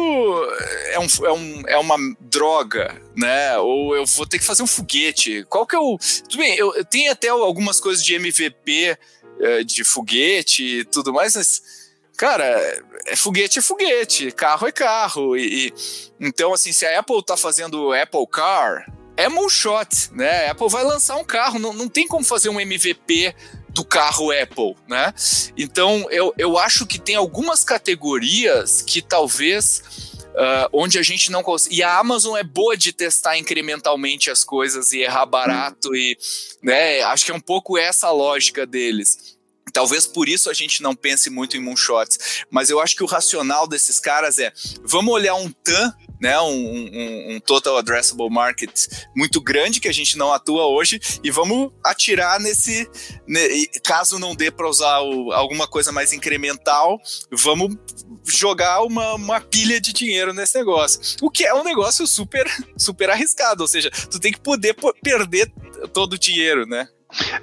é, 0.87 0.99
um, 0.99 1.07
é, 1.27 1.33
um, 1.33 1.63
é 1.69 1.77
uma 1.77 1.99
droga, 2.19 2.99
né? 3.15 3.59
Ou 3.59 3.95
eu 3.95 4.07
vou 4.07 4.25
ter 4.25 4.39
que 4.39 4.45
fazer 4.47 4.63
um 4.63 4.67
foguete, 4.67 5.45
qual 5.51 5.67
que 5.67 5.77
é 5.77 5.79
o. 5.79 5.99
Tudo 6.27 6.39
bem, 6.39 6.57
eu, 6.57 6.75
eu 6.75 6.85
tenho 6.87 7.13
até 7.13 7.29
algumas 7.29 7.79
coisas 7.79 8.03
de 8.03 8.15
MVP 8.15 8.97
é, 9.41 9.63
de 9.63 9.85
foguete 9.85 10.65
e 10.65 10.85
tudo 10.87 11.13
mais, 11.13 11.37
mas 11.37 11.82
cara, 12.23 12.81
é 13.05 13.17
foguete 13.17 13.59
é 13.59 13.63
foguete, 13.63 14.31
carro 14.31 14.69
é 14.69 14.71
carro. 14.71 15.37
E, 15.37 15.67
e, 15.67 15.75
então, 16.21 16.55
assim, 16.55 16.73
se 16.73 16.87
a 16.87 17.01
Apple 17.01 17.21
tá 17.25 17.37
fazendo 17.37 17.93
Apple 17.93 18.29
Car, 18.31 18.87
é 19.17 19.29
moonshot, 19.29 20.13
né? 20.13 20.47
A 20.47 20.53
Apple 20.53 20.69
vai 20.69 20.85
lançar 20.85 21.17
um 21.17 21.25
carro, 21.25 21.59
não, 21.59 21.73
não 21.73 21.89
tem 21.89 22.07
como 22.07 22.25
fazer 22.25 22.49
um 22.49 22.61
MVP 22.61 23.35
do 23.71 23.85
carro 23.85 24.31
Apple, 24.31 24.77
né? 24.87 25.13
Então 25.59 26.07
eu, 26.13 26.33
eu 26.39 26.57
acho 26.57 26.87
que 26.87 27.01
tem 27.01 27.17
algumas 27.17 27.65
categorias 27.65 28.83
que 28.83 29.03
talvez 29.03 30.13
Uh, 30.33 30.65
onde 30.73 30.99
a 30.99 31.03
gente 31.03 31.31
não 31.31 31.43
consegue. 31.43 31.77
E 31.77 31.83
a 31.83 31.99
Amazon 31.99 32.39
é 32.39 32.43
boa 32.43 32.75
de 32.75 32.91
testar 32.91 33.37
incrementalmente 33.37 34.31
as 34.31 34.43
coisas 34.43 34.91
e 34.93 35.01
errar 35.01 35.27
barato, 35.27 35.95
e 35.95 36.17
né, 36.63 37.03
acho 37.03 37.27
que 37.27 37.31
é 37.31 37.35
um 37.35 37.41
pouco 37.41 37.77
essa 37.77 38.07
a 38.07 38.13
lógica 38.13 38.65
deles. 38.65 39.37
Talvez 39.73 40.07
por 40.07 40.29
isso 40.29 40.51
a 40.51 40.55
gente 40.55 40.83
não 40.83 40.95
pense 40.95 41.31
muito 41.31 41.57
em 41.57 41.61
moonshots, 41.61 42.45
mas 42.51 42.71
eu 42.71 42.81
acho 42.81 42.97
que 42.97 43.03
o 43.03 43.07
racional 43.07 43.67
desses 43.67 43.99
caras 43.99 44.39
é: 44.39 44.53
vamos 44.85 45.13
olhar 45.13 45.35
um 45.35 45.51
TAM 45.51 45.95
né, 46.23 46.41
um, 46.41 46.47
um, 46.47 47.35
um, 47.35 47.41
total 47.41 47.77
addressable 47.77 48.31
market 48.31 48.87
muito 49.15 49.41
grande 49.41 49.81
que 49.81 49.89
a 49.89 49.93
gente 49.93 50.17
não 50.17 50.33
atua 50.33 50.69
hoje 50.69 51.01
e 51.21 51.33
vamos 51.33 51.73
atirar 51.85 52.39
nesse, 52.39 52.89
ne, 53.27 53.67
caso 53.83 54.21
não 54.21 54.33
dê 54.33 54.49
para 54.49 54.69
usar 54.69 55.01
o, 55.01 55.33
alguma 55.33 55.67
coisa 55.67 55.91
mais 55.91 56.13
incremental, 56.13 57.01
vamos 57.29 57.77
jogar 58.25 58.83
uma, 58.83 59.15
uma 59.15 59.41
pilha 59.41 59.81
de 59.81 59.93
dinheiro 59.93 60.33
nesse 60.33 60.57
negócio, 60.57 61.01
o 61.21 61.29
que 61.29 61.45
é 61.45 61.53
um 61.53 61.65
negócio 61.65 62.07
super 62.07 62.47
super 62.79 63.11
arriscado, 63.11 63.63
ou 63.63 63.69
seja, 63.69 63.91
tu 63.91 64.21
tem 64.21 64.31
que 64.31 64.41
poder 64.41 64.77
perder 65.03 65.53
todo 65.93 66.13
o 66.13 66.19
dinheiro, 66.19 66.67
né? 66.67 66.87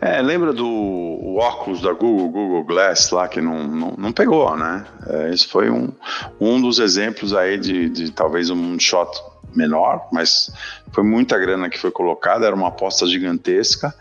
É, 0.02 0.22
lembra 0.22 0.52
do 0.52 1.19
óculos 1.40 1.82
da 1.82 1.94
Google, 1.94 2.30
Google 2.30 2.64
Glass 2.64 3.10
lá, 3.12 3.28
que 3.28 3.42
não, 3.42 3.64
não, 3.64 3.94
não 3.98 4.12
pegou, 4.12 4.56
né? 4.56 4.86
É, 5.08 5.34
esse 5.34 5.48
foi 5.48 5.70
um, 5.70 5.92
um 6.40 6.62
dos 6.62 6.80
exemplos 6.80 7.34
aí 7.34 7.58
de, 7.58 7.90
de 7.90 8.12
talvez 8.12 8.50
um 8.50 8.80
shot 8.80 9.10
menor, 9.56 10.08
mas 10.12 10.52
foi 10.92 11.04
muita 11.04 11.38
grana 11.38 11.70
que 11.70 11.80
foi 11.80 11.92
colocada, 11.92 12.46
era 12.46 12.56
uma 12.56 12.68
aposta 12.68 13.08
gigantesca 13.08 13.94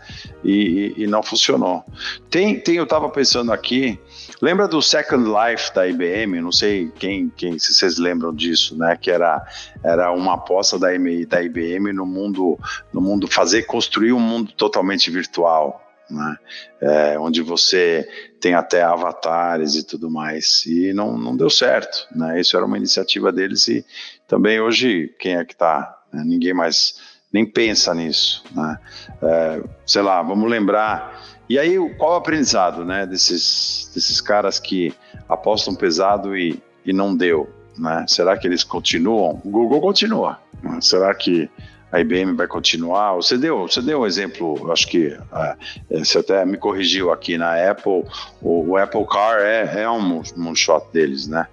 e, 0.43 0.93
e, 0.97 1.03
e 1.03 1.07
não 1.07 1.23
funcionou. 1.23 1.83
Tem, 2.29 2.59
tem 2.59 2.75
eu 2.75 2.83
estava 2.83 3.09
pensando 3.09 3.51
aqui, 3.51 3.99
lembra 4.41 4.67
do 4.67 4.81
Second 4.81 5.25
Life 5.27 5.73
da 5.73 5.87
IBM? 5.87 6.41
Não 6.41 6.51
sei 6.51 6.91
quem, 6.97 7.31
quem 7.35 7.57
se 7.57 7.73
vocês 7.73 7.97
lembram 7.97 8.33
disso, 8.33 8.77
né? 8.77 8.97
Que 8.99 9.11
era, 9.11 9.45
era 9.83 10.11
uma 10.11 10.35
aposta 10.35 10.77
da, 10.77 10.87
da 11.27 11.43
IBM 11.43 11.93
no 11.93 12.05
mundo, 12.05 12.57
no 12.93 13.01
mundo 13.01 13.27
fazer 13.27 13.63
construir 13.63 14.13
um 14.13 14.19
mundo 14.19 14.51
totalmente 14.51 15.09
virtual. 15.09 15.88
Né? 16.09 16.37
É, 16.81 17.19
onde 17.19 17.41
você 17.41 18.07
tem 18.39 18.53
até 18.53 18.81
avatares 18.81 19.75
e 19.75 19.83
tudo 19.83 20.09
mais, 20.09 20.65
e 20.65 20.93
não, 20.93 21.17
não 21.17 21.35
deu 21.35 21.49
certo, 21.49 22.07
né? 22.15 22.39
Isso 22.39 22.55
era 22.55 22.65
uma 22.65 22.77
iniciativa 22.77 23.31
deles 23.31 23.67
e 23.67 23.85
também 24.27 24.59
hoje, 24.59 25.13
quem 25.19 25.35
é 25.35 25.45
que 25.45 25.53
está? 25.53 25.97
Né? 26.11 26.23
Ninguém 26.25 26.53
mais 26.53 26.95
nem 27.31 27.45
pensa 27.45 27.93
nisso, 27.93 28.43
né? 28.55 28.79
É, 29.21 29.63
sei 29.85 30.01
lá, 30.01 30.21
vamos 30.21 30.49
lembrar. 30.49 31.21
E 31.47 31.57
aí, 31.57 31.77
qual 31.97 32.13
o 32.13 32.15
aprendizado, 32.15 32.85
né, 32.85 33.05
desses, 33.05 33.91
desses 33.93 34.21
caras 34.21 34.59
que 34.59 34.93
apostam 35.27 35.75
pesado 35.75 36.35
e, 36.35 36.61
e 36.85 36.93
não 36.93 37.15
deu, 37.15 37.49
né? 37.77 38.05
Será 38.07 38.37
que 38.37 38.47
eles 38.47 38.63
continuam? 38.63 39.41
O 39.43 39.49
Google 39.49 39.81
continua. 39.81 40.39
Né? 40.61 40.79
Será 40.81 41.13
que 41.13 41.49
a 41.91 41.99
IBM 41.99 42.33
vai 42.33 42.47
continuar. 42.47 43.15
Você 43.15 43.37
deu, 43.37 43.67
você 43.67 43.81
deu 43.81 44.01
um 44.01 44.05
exemplo, 44.05 44.71
acho 44.71 44.87
que 44.87 45.17
é, 45.33 45.55
você 46.03 46.19
até 46.19 46.45
me 46.45 46.57
corrigiu 46.57 47.11
aqui 47.11 47.37
na 47.37 47.69
Apple, 47.69 48.05
o, 48.41 48.69
o 48.71 48.77
Apple 48.77 49.05
Car 49.07 49.39
é, 49.41 49.83
é 49.83 49.89
um 49.89 50.21
moonshot 50.35 50.85
deles, 50.93 51.27
né? 51.27 51.47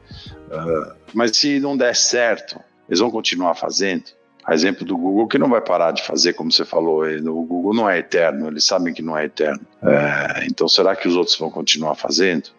Uh, 0.48 0.94
mas 1.12 1.36
se 1.36 1.58
não 1.58 1.76
der 1.76 1.96
certo, 1.96 2.60
eles 2.88 3.00
vão 3.00 3.10
continuar 3.10 3.54
fazendo. 3.54 4.04
A 4.44 4.54
exemplo 4.54 4.84
do 4.86 4.96
Google, 4.96 5.26
que 5.26 5.38
não 5.38 5.48
vai 5.48 5.60
parar 5.60 5.90
de 5.90 6.04
fazer, 6.04 6.34
como 6.34 6.52
você 6.52 6.64
falou, 6.64 7.02
o 7.04 7.42
Google 7.42 7.74
não 7.74 7.90
é 7.90 7.98
eterno, 7.98 8.46
eles 8.46 8.64
sabem 8.64 8.94
que 8.94 9.02
não 9.02 9.18
é 9.18 9.24
eterno. 9.24 9.60
É, 9.82 10.46
então, 10.46 10.68
será 10.68 10.94
que 10.94 11.08
os 11.08 11.16
outros 11.16 11.36
vão 11.36 11.50
continuar 11.50 11.96
fazendo? 11.96 12.50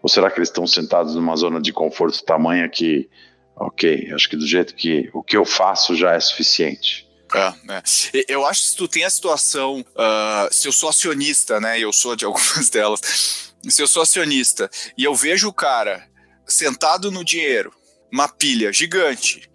Ou 0.00 0.08
será 0.08 0.30
que 0.30 0.38
eles 0.38 0.50
estão 0.50 0.68
sentados 0.68 1.16
numa 1.16 1.34
zona 1.34 1.60
de 1.60 1.72
conforto 1.72 2.22
tamanha 2.24 2.68
que, 2.68 3.08
ok, 3.56 4.12
acho 4.14 4.30
que 4.30 4.36
do 4.36 4.46
jeito 4.46 4.72
que 4.76 5.10
o 5.12 5.20
que 5.20 5.36
eu 5.36 5.44
faço 5.44 5.96
já 5.96 6.12
é 6.12 6.20
suficiente? 6.20 7.05
É, 7.34 7.74
é. 7.74 8.24
Eu 8.28 8.46
acho 8.46 8.62
que 8.62 8.68
se 8.68 8.76
tu 8.76 8.88
tem 8.88 9.04
a 9.04 9.10
situação, 9.10 9.80
uh, 9.80 10.52
se 10.52 10.68
eu 10.68 10.72
sou 10.72 10.88
acionista, 10.88 11.60
né? 11.60 11.78
Eu 11.78 11.92
sou 11.92 12.14
de 12.14 12.24
algumas 12.26 12.70
delas. 12.70 13.52
Se 13.68 13.82
eu 13.82 13.88
sou 13.88 14.02
acionista 14.02 14.70
e 14.96 15.04
eu 15.04 15.14
vejo 15.14 15.48
o 15.48 15.52
cara 15.52 16.06
sentado 16.46 17.10
no 17.10 17.24
dinheiro, 17.24 17.72
uma 18.12 18.28
pilha 18.28 18.72
gigante, 18.72 19.50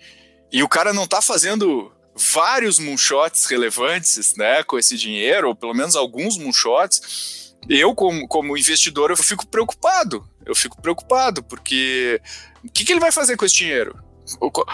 e 0.51 0.61
o 0.61 0.67
cara 0.67 0.91
não 0.91 1.07
tá 1.07 1.21
fazendo 1.21 1.91
vários 2.13 2.77
moonshots 2.77 3.45
relevantes, 3.45 4.35
né, 4.35 4.63
com 4.63 4.77
esse 4.77 4.97
dinheiro, 4.97 5.47
ou 5.47 5.55
pelo 5.55 5.73
menos 5.73 5.95
alguns 5.95 6.37
moonshots, 6.37 7.55
eu, 7.69 7.95
como, 7.95 8.27
como 8.27 8.57
investidor, 8.57 9.11
eu 9.11 9.17
fico 9.17 9.47
preocupado. 9.47 10.27
Eu 10.45 10.55
fico 10.55 10.81
preocupado, 10.81 11.43
porque 11.43 12.19
o 12.63 12.69
que, 12.69 12.83
que 12.83 12.91
ele 12.91 12.99
vai 12.99 13.11
fazer 13.11 13.37
com 13.37 13.45
esse 13.45 13.55
dinheiro? 13.55 13.97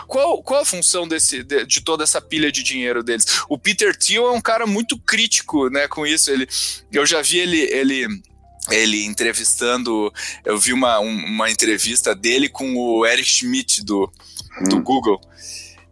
Qual, 0.08 0.44
qual 0.44 0.62
a 0.62 0.66
função 0.66 1.08
desse, 1.08 1.44
de, 1.44 1.66
de, 1.66 1.82
toda 1.82 2.04
essa 2.04 2.22
pilha 2.22 2.52
de 2.52 2.64
dinheiro 2.64 3.04
deles? 3.04 3.26
O 3.50 3.58
Peter 3.58 3.96
Thiel 3.96 4.28
é 4.28 4.32
um 4.32 4.42
cara 4.42 4.66
muito 4.68 4.98
crítico 4.98 5.70
né, 5.70 5.88
com 5.88 6.06
isso. 6.06 6.32
Ele, 6.32 6.48
eu 6.92 7.06
já 7.06 7.22
vi 7.22 7.40
ele, 7.40 7.60
ele 7.62 8.08
ele 8.70 9.06
entrevistando, 9.06 10.14
eu 10.44 10.60
vi 10.60 10.74
uma, 10.74 11.00
uma 11.00 11.50
entrevista 11.50 12.14
dele 12.14 12.50
com 12.50 12.76
o 12.76 13.06
Eric 13.06 13.28
Schmidt 13.28 13.84
do, 13.84 14.12
do 14.70 14.78
hum. 14.78 14.84
Google. 14.84 15.22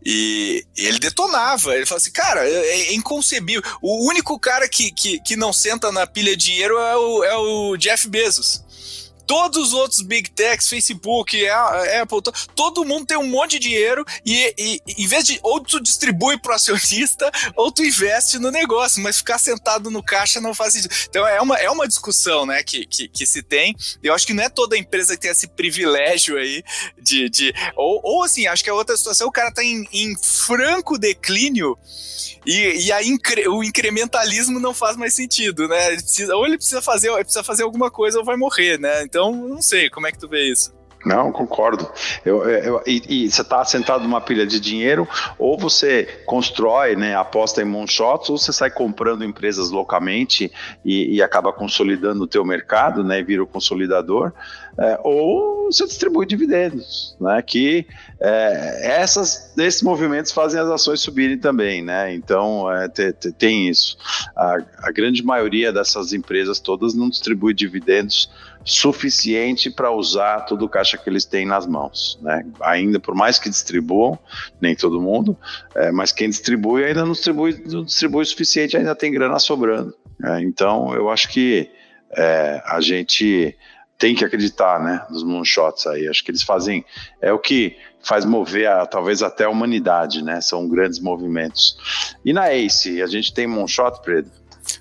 E, 0.05 0.63
e 0.77 0.85
ele 0.85 0.99
detonava. 0.99 1.75
Ele 1.75 1.85
falou 1.85 1.97
assim: 1.97 2.11
cara, 2.11 2.47
é, 2.47 2.51
é, 2.51 2.93
inconcebível. 2.93 3.63
O 3.81 4.07
único 4.07 4.37
cara 4.39 4.69
que, 4.69 4.91
que, 4.91 5.19
que 5.19 5.35
não 5.35 5.51
senta 5.51 5.91
na 5.91 6.05
pilha 6.05 6.37
de 6.37 6.45
dinheiro 6.45 6.77
é 6.77 6.95
o, 6.95 7.23
é 7.23 7.35
o 7.37 7.77
Jeff 7.77 8.07
Bezos. 8.07 8.63
Todos 9.27 9.67
os 9.67 9.73
outros 9.73 10.01
Big 10.01 10.29
Techs, 10.31 10.69
Facebook, 10.69 11.37
Apple, 12.01 12.19
todo 12.55 12.85
mundo 12.85 13.05
tem 13.05 13.17
um 13.17 13.27
monte 13.27 13.59
de 13.59 13.59
dinheiro 13.59 14.05
e, 14.25 14.53
e, 14.57 14.81
em 14.97 15.07
vez 15.07 15.25
de 15.25 15.39
ou 15.41 15.59
tu 15.59 15.81
distribui 15.81 16.37
pro 16.37 16.53
acionista 16.53 17.31
ou 17.55 17.71
tu 17.71 17.83
investe 17.83 18.37
no 18.37 18.51
negócio, 18.51 19.01
mas 19.01 19.17
ficar 19.17 19.39
sentado 19.39 19.89
no 19.89 20.03
caixa 20.03 20.39
não 20.39 20.53
faz 20.53 20.73
sentido. 20.73 20.93
Então 21.09 21.27
é 21.27 21.41
uma, 21.41 21.57
é 21.57 21.69
uma 21.69 21.87
discussão 21.87 22.45
né, 22.45 22.63
que, 22.63 22.85
que, 22.85 23.07
que 23.07 23.25
se 23.25 23.41
tem. 23.41 23.75
Eu 24.03 24.13
acho 24.13 24.25
que 24.25 24.33
não 24.33 24.43
é 24.43 24.49
toda 24.49 24.77
empresa 24.77 25.15
que 25.15 25.21
tem 25.21 25.31
esse 25.31 25.47
privilégio 25.47 26.37
aí 26.37 26.63
de. 27.01 27.29
de 27.29 27.53
ou, 27.75 28.01
ou 28.03 28.23
assim, 28.23 28.47
acho 28.47 28.63
que 28.63 28.69
é 28.69 28.73
outra 28.73 28.95
situação, 28.95 29.27
o 29.27 29.31
cara 29.31 29.51
tá 29.51 29.63
em, 29.63 29.87
em 29.91 30.15
franco 30.17 30.97
declínio 30.97 31.77
e, 32.45 32.91
e 32.91 33.09
incre, 33.09 33.47
o 33.47 33.63
incrementalismo 33.63 34.59
não 34.59 34.73
faz 34.73 34.97
mais 34.97 35.13
sentido, 35.15 35.67
né? 35.67 35.93
Ele 35.93 36.01
precisa, 36.01 36.35
ou 36.35 36.45
ele 36.45 36.57
precisa 36.57 36.81
fazer, 36.81 37.09
ele 37.09 37.23
precisa 37.23 37.43
fazer 37.43 37.63
alguma 37.63 37.89
coisa 37.89 38.19
ou 38.19 38.25
vai 38.25 38.35
morrer, 38.35 38.79
né? 38.79 39.03
Então, 39.03 39.33
não 39.33 39.61
sei, 39.61 39.89
como 39.89 40.07
é 40.07 40.11
que 40.11 40.19
tu 40.19 40.27
vê 40.27 40.51
isso? 40.51 40.74
Não, 41.05 41.31
concordo. 41.31 41.87
Eu, 42.25 42.49
eu, 42.49 42.81
e, 42.87 43.25
e, 43.25 43.31
você 43.31 43.43
está 43.43 43.63
sentado 43.63 44.03
numa 44.03 44.19
pilha 44.19 44.45
de 44.45 44.59
dinheiro, 44.59 45.07
ou 45.37 45.55
você 45.55 46.23
constrói, 46.25 46.95
né, 46.95 47.15
aposta 47.15 47.61
em 47.61 47.65
moonshots, 47.65 48.27
ou 48.31 48.39
você 48.39 48.51
sai 48.51 48.71
comprando 48.71 49.23
empresas 49.23 49.69
localmente 49.69 50.51
e, 50.83 51.15
e 51.15 51.21
acaba 51.21 51.53
consolidando 51.53 52.23
o 52.23 52.27
teu 52.27 52.43
mercado, 52.43 53.03
né, 53.03 53.19
e 53.19 53.23
vira 53.23 53.43
o 53.43 53.47
consolidador, 53.47 54.33
é, 54.79 54.99
ou 55.03 55.71
você 55.71 55.85
distribui 55.85 56.25
dividendos, 56.25 57.15
né, 57.21 57.39
que 57.43 57.85
é, 58.19 58.99
essas, 58.99 59.53
esses 59.55 59.83
movimentos 59.83 60.31
fazem 60.31 60.59
as 60.59 60.69
ações 60.69 61.01
subirem 61.01 61.37
também, 61.37 61.83
né, 61.83 62.15
então 62.15 62.71
é, 62.71 62.89
te, 62.89 63.13
te, 63.13 63.31
tem 63.31 63.69
isso. 63.69 63.95
A, 64.35 64.57
a 64.79 64.91
grande 64.91 65.23
maioria 65.23 65.71
dessas 65.71 66.13
empresas 66.13 66.59
todas 66.59 66.95
não 66.95 67.09
distribui 67.09 67.53
dividendos 67.53 68.27
suficiente 68.65 69.69
para 69.69 69.91
usar 69.91 70.41
todo 70.41 70.65
o 70.65 70.69
caixa 70.69 70.97
que 70.97 71.07
eles 71.07 71.23
têm 71.23 71.45
nas 71.45 71.67
mãos. 71.67 72.19
Né? 72.21 72.43
Ainda, 72.61 72.99
por 72.99 73.13
mais 73.13 73.37
que 73.37 73.47
distribuam, 73.47 74.17
nem 74.59 74.75
todo 74.75 74.99
mundo, 74.99 75.37
é, 75.75 75.91
mas 75.91 76.11
quem 76.11 76.27
distribui 76.27 76.83
ainda 76.83 77.05
não 77.05 77.11
distribui, 77.11 77.63
não 77.67 77.83
distribui 77.83 78.23
o 78.23 78.25
suficiente, 78.25 78.75
ainda 78.75 78.95
tem 78.95 79.11
grana 79.11 79.37
sobrando. 79.37 79.93
É, 80.23 80.41
então, 80.41 80.93
eu 80.95 81.09
acho 81.09 81.29
que 81.29 81.69
é, 82.11 82.61
a 82.65 82.81
gente 82.81 83.55
tem 83.97 84.15
que 84.15 84.25
acreditar 84.25 84.79
né, 84.79 85.05
nos 85.09 85.23
moonshots 85.23 85.85
aí. 85.87 86.07
Acho 86.07 86.23
que 86.23 86.31
eles 86.31 86.41
fazem. 86.41 86.83
É 87.21 87.31
o 87.31 87.39
que 87.39 87.77
faz 88.01 88.25
mover 88.25 88.67
a, 88.67 88.85
talvez 88.85 89.21
até 89.21 89.45
a 89.45 89.49
humanidade, 89.49 90.23
né? 90.23 90.41
São 90.41 90.67
grandes 90.67 90.99
movimentos. 90.99 92.15
E 92.23 92.33
na 92.33 92.53
ACE, 92.53 93.01
a 93.01 93.07
gente 93.07 93.33
tem 93.33 93.47
moonshot, 93.47 94.01
Pedro? 94.03 94.31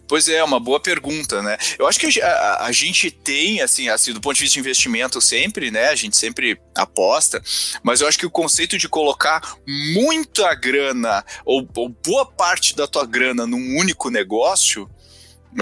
Pois 0.07 0.29
é, 0.29 0.43
uma 0.43 0.61
boa 0.61 0.81
pergunta, 0.81 1.43
né? 1.43 1.57
Eu 1.79 1.87
acho 1.87 1.99
que 1.99 2.21
a, 2.21 2.27
a, 2.27 2.67
a, 2.67 2.73
gente 2.73 3.11
tem, 3.11 3.61
assim, 3.61 3.89
assim, 3.89 4.13
do 4.13 4.21
ponto 4.21 4.37
de 4.37 4.43
vista 4.43 4.55
de 4.55 4.61
investimento 4.61 5.21
sempre, 5.21 5.71
né? 5.71 5.89
A 5.89 5.95
gente 5.95 6.17
sempre 6.17 6.61
aposta, 6.75 7.43
mas 7.83 8.01
eu 8.01 8.09
acho 8.09 8.19
que 8.19 8.27
o 8.27 8.31
conceito 8.31 8.77
de 8.79 8.89
colocar 8.89 9.57
muita 9.67 10.55
grana 10.55 11.25
ou, 11.45 11.69
ou 11.77 11.89
boa 11.89 12.27
parte 12.27 12.75
da 12.77 12.87
tua 12.87 13.07
grana 13.07 13.47
num 13.47 13.79
único 13.79 14.11
negócio, 14.11 14.89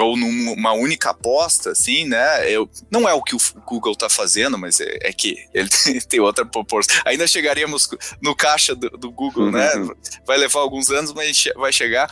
ou 0.01 0.17
numa 0.17 0.73
única 0.73 1.11
aposta, 1.11 1.73
assim, 1.73 2.07
né? 2.07 2.51
Eu, 2.51 2.69
não 2.91 3.09
é 3.09 3.13
o 3.13 3.23
que 3.23 3.35
o 3.35 3.39
Google 3.67 3.93
está 3.93 4.09
fazendo, 4.09 4.57
mas 4.57 4.81
é, 4.81 4.99
é, 5.03 5.13
que 5.13 5.37
ele 5.53 5.69
tem 6.09 6.21
outra 6.21 6.47
proporção. 6.47 7.01
Ainda 7.05 7.27
chegaríamos 7.27 7.89
no 8.21 8.35
caixa 8.35 8.75
do, 8.75 8.89
do 8.91 9.11
Google, 9.11 9.51
né? 9.51 9.75
uhum. 9.75 9.87
né? 9.87 9.95
Vai 10.27 10.39
levar 10.39 10.61
alguns 10.61 10.91
anos, 10.91 11.13
mas 11.13 11.45
vai 11.57 11.73
chegar. 11.73 12.11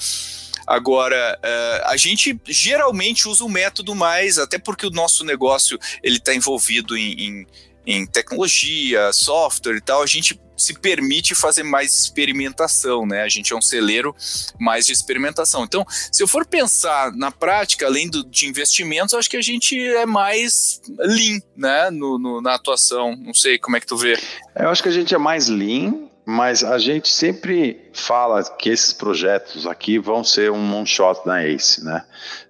Agora, 0.71 1.37
uh, 1.43 1.89
a 1.89 1.97
gente 1.97 2.41
geralmente 2.47 3.29
usa 3.29 3.45
o 3.45 3.49
método 3.49 3.93
mais, 3.93 4.39
até 4.39 4.57
porque 4.57 4.87
o 4.87 4.91
nosso 4.91 5.25
negócio 5.25 5.77
ele 6.01 6.19
está 6.19 6.33
envolvido 6.33 6.97
em, 6.97 7.13
em, 7.13 7.47
em 7.85 8.07
tecnologia, 8.07 9.13
software 9.13 9.79
e 9.79 9.81
tal, 9.81 10.01
a 10.01 10.07
gente 10.07 10.41
se 10.57 10.73
permite 10.75 11.35
fazer 11.35 11.65
mais 11.65 11.93
experimentação, 12.03 13.05
né? 13.05 13.23
A 13.23 13.29
gente 13.29 13.53
é 13.53 13.57
um 13.57 13.61
celeiro 13.61 14.15
mais 14.61 14.87
de 14.87 14.93
experimentação. 14.93 15.65
Então, 15.65 15.85
se 16.13 16.23
eu 16.23 16.29
for 16.29 16.47
pensar 16.47 17.13
na 17.17 17.33
prática, 17.33 17.87
além 17.87 18.09
do, 18.09 18.23
de 18.23 18.47
investimentos, 18.47 19.15
acho 19.15 19.29
que 19.29 19.39
a 19.39 19.43
gente 19.43 19.77
é 19.77 20.07
mais 20.07 20.81
lean, 21.01 21.41
né? 21.57 21.91
No, 21.91 22.17
no, 22.17 22.41
na 22.41 22.55
atuação. 22.55 23.17
Não 23.17 23.35
sei 23.35 23.59
como 23.59 23.77
é 23.77 23.81
que 23.81 23.87
tu 23.89 23.97
vê. 23.97 24.17
Eu 24.55 24.69
acho 24.69 24.85
que 24.85 24.89
a 24.89 24.93
gente 24.93 25.13
é 25.13 25.19
mais 25.19 25.49
lean, 25.49 26.10
mas 26.25 26.63
a 26.63 26.79
gente 26.79 27.09
sempre 27.09 27.91
fala 27.93 28.43
que 28.43 28.69
esses 28.69 28.93
projetos 28.93 29.67
aqui 29.67 29.99
vão 29.99 30.23
ser 30.23 30.51
um 30.51 30.59
moonshot 30.59 31.27
na 31.27 31.43
ACE, 31.43 31.85
né? 31.85 32.05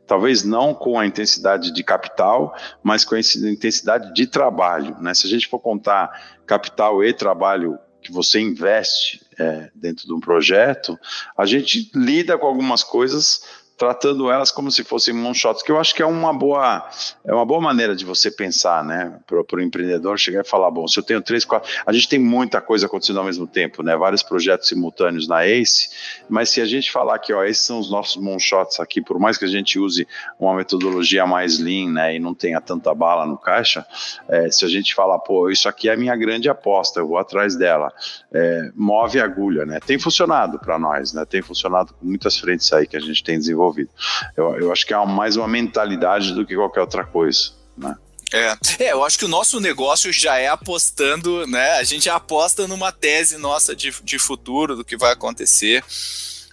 Talvez 0.07 0.43
não 0.43 0.75
com 0.75 0.99
a 0.99 1.07
intensidade 1.07 1.73
de 1.73 1.85
capital, 1.85 2.55
mas 2.83 3.05
com 3.05 3.15
a 3.15 3.21
intensidade 3.21 4.13
de 4.13 4.27
trabalho, 4.27 4.97
né? 5.01 5.15
Se 5.15 5.27
a 5.27 5.31
gente 5.31 5.47
for 5.47 5.61
contar 5.61 6.41
capital 6.47 7.05
e 7.05 7.13
trabalho 7.13 7.79
que 8.03 8.11
você 8.11 8.41
investe 8.41 9.21
é, 9.39 9.71
dentro 9.75 10.07
de 10.07 10.13
um 10.13 10.21
projeto, 10.21 10.99
a 11.37 11.47
gente 11.47 11.91
lida 11.95 12.37
com 12.37 12.47
algumas 12.47 12.83
coisas 12.83 13.43
tratando 13.81 14.31
elas 14.31 14.53
como 14.53 14.71
se 14.71 14.85
fossem 14.85 15.15
moonshots, 15.15 15.63
que 15.63 15.73
eu 15.73 15.81
acho 15.81 15.95
que 15.95 16.03
é 16.03 16.07
uma 16.07 16.35
boa, 16.35 16.87
é 17.25 17.33
uma 17.33 17.47
boa 17.47 17.63
maneira 17.63 17.97
de 17.97 18.05
você 18.05 18.31
pensar, 18.31 18.85
né, 18.85 19.19
para 19.27 19.57
o 19.57 19.61
empreendedor 19.63 20.19
chegar 20.19 20.43
e 20.45 20.47
falar, 20.47 20.71
bom, 20.71 20.87
se 20.87 20.99
eu 20.99 21.03
tenho 21.03 21.23
três, 21.23 21.47
quatro, 21.47 21.73
a 21.87 21.91
gente 21.91 22.07
tem 22.07 22.19
muita 22.19 22.61
coisa 22.61 22.85
acontecendo 22.85 23.21
ao 23.21 23.25
mesmo 23.25 23.47
tempo, 23.47 23.83
né, 23.83 23.97
vários 23.97 24.23
projetos 24.23 24.69
simultâneos 24.69 25.27
na 25.27 25.47
ACE, 25.47 25.89
mas 26.29 26.51
se 26.51 26.61
a 26.61 26.67
gente 26.67 26.93
falar 26.93 27.19
que, 27.21 27.33
ó, 27.33 27.43
esses 27.43 27.65
são 27.65 27.79
os 27.79 27.91
nossos 27.91 28.23
moonshots 28.23 28.79
aqui, 28.81 29.01
por 29.01 29.19
mais 29.19 29.39
que 29.39 29.47
a 29.47 29.49
gente 29.49 29.79
use 29.79 30.07
uma 30.39 30.55
metodologia 30.55 31.27
mais 31.27 31.59
lean, 31.59 31.91
né, 31.91 32.15
e 32.15 32.19
não 32.19 32.35
tenha 32.35 32.61
tanta 32.61 32.95
bala 32.95 33.25
no 33.25 33.39
caixa, 33.39 33.87
é, 34.29 34.51
se 34.51 34.63
a 34.63 34.69
gente 34.69 34.95
falar, 34.95 35.21
pô, 35.21 35.49
isso 35.49 35.67
aqui 35.67 35.89
é 35.89 35.95
a 35.95 35.97
minha 35.97 36.15
grande 36.17 36.51
aposta, 36.51 37.01
eu 37.01 37.09
vou 37.09 37.17
atrás 37.17 37.57
dela, 37.57 37.91
é, 38.31 38.71
move 38.75 39.19
a 39.19 39.25
agulha, 39.25 39.65
né, 39.65 39.81
tem 39.81 39.99
funcionado 39.99 40.59
para 40.59 40.79
nós, 40.79 41.15
né, 41.15 41.25
tem 41.25 41.41
funcionado 41.41 41.95
com 41.95 42.05
muitas 42.05 42.37
frentes 42.37 42.71
aí 42.75 42.87
que 42.87 42.99
a 42.99 43.01
gente 43.01 43.25
tem 43.25 43.39
desenvolvido 43.39 43.70
desenvolvido. 43.71 43.91
Eu, 44.37 44.57
eu 44.57 44.73
acho 44.73 44.87
que 44.87 44.93
é 44.93 45.07
mais 45.07 45.37
uma 45.37 45.49
mentalidade 45.49 46.35
do 46.35 46.45
que 46.45 46.55
qualquer 46.55 46.81
outra 46.81 47.05
coisa, 47.05 47.53
né? 47.77 47.97
É. 48.33 48.57
é, 48.79 48.93
eu 48.93 49.05
acho 49.05 49.19
que 49.19 49.25
o 49.25 49.29
nosso 49.29 49.59
negócio 49.59 50.13
já 50.13 50.39
é 50.39 50.47
apostando, 50.47 51.47
né? 51.47 51.73
A 51.73 51.83
gente 51.83 52.09
aposta 52.09 52.67
numa 52.69 52.93
tese 52.93 53.37
nossa 53.37 53.75
de, 53.75 53.93
de 54.05 54.19
futuro, 54.19 54.77
do 54.77 54.85
que 54.85 54.97
vai 54.97 55.13
acontecer. 55.13 55.85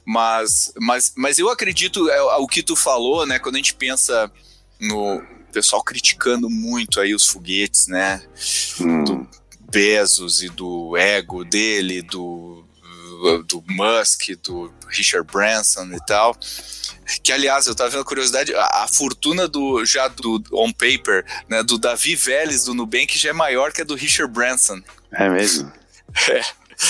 Mas, 0.04 0.74
mas, 0.80 1.14
mas 1.16 1.38
eu 1.38 1.50
acredito, 1.50 2.10
é, 2.10 2.22
o 2.38 2.48
que 2.48 2.64
tu 2.64 2.76
falou, 2.76 3.26
né? 3.26 3.38
Quando 3.38 3.56
a 3.56 3.58
gente 3.60 3.76
pensa 3.76 4.32
no 4.80 5.22
pessoal 5.52 5.84
criticando 5.84 6.50
muito 6.50 7.00
aí 7.00 7.14
os 7.14 7.28
foguetes, 7.28 7.88
né? 7.88 8.24
Hum. 8.82 9.04
Do 9.04 9.28
Bezos 9.70 10.42
e 10.42 10.50
do 10.50 10.96
ego 10.98 11.44
dele, 11.44 12.02
do, 12.02 12.67
do 13.48 13.64
Musk, 13.68 14.30
do 14.44 14.72
Richard 14.90 15.30
Branson 15.32 15.86
e 15.94 16.06
tal. 16.06 16.36
Que, 17.24 17.32
aliás, 17.32 17.68
eu 17.68 17.76
tava 17.76 17.90
vendo 17.90 18.02
a 18.02 18.06
curiosidade, 18.06 18.54
a, 18.54 18.84
a, 18.84 18.88
fortuna 18.88 19.48
do 19.48 19.86
já 19.86 20.08
do 20.08 20.44
on 20.52 20.72
paper, 20.72 21.26
né, 21.50 21.64
do 21.64 21.78
Davi 21.78 22.16
Vélez 22.16 22.66
do 22.66 22.74
Nubank 22.74 23.18
já 23.18 23.30
é 23.30 23.34
maior 23.34 23.72
que 23.72 23.82
a 23.82 23.86
do 23.86 23.96
Richard 23.96 24.32
Branson. 24.32 24.82
É 25.14 25.30
mesmo? 25.30 25.72
É. 26.30 26.42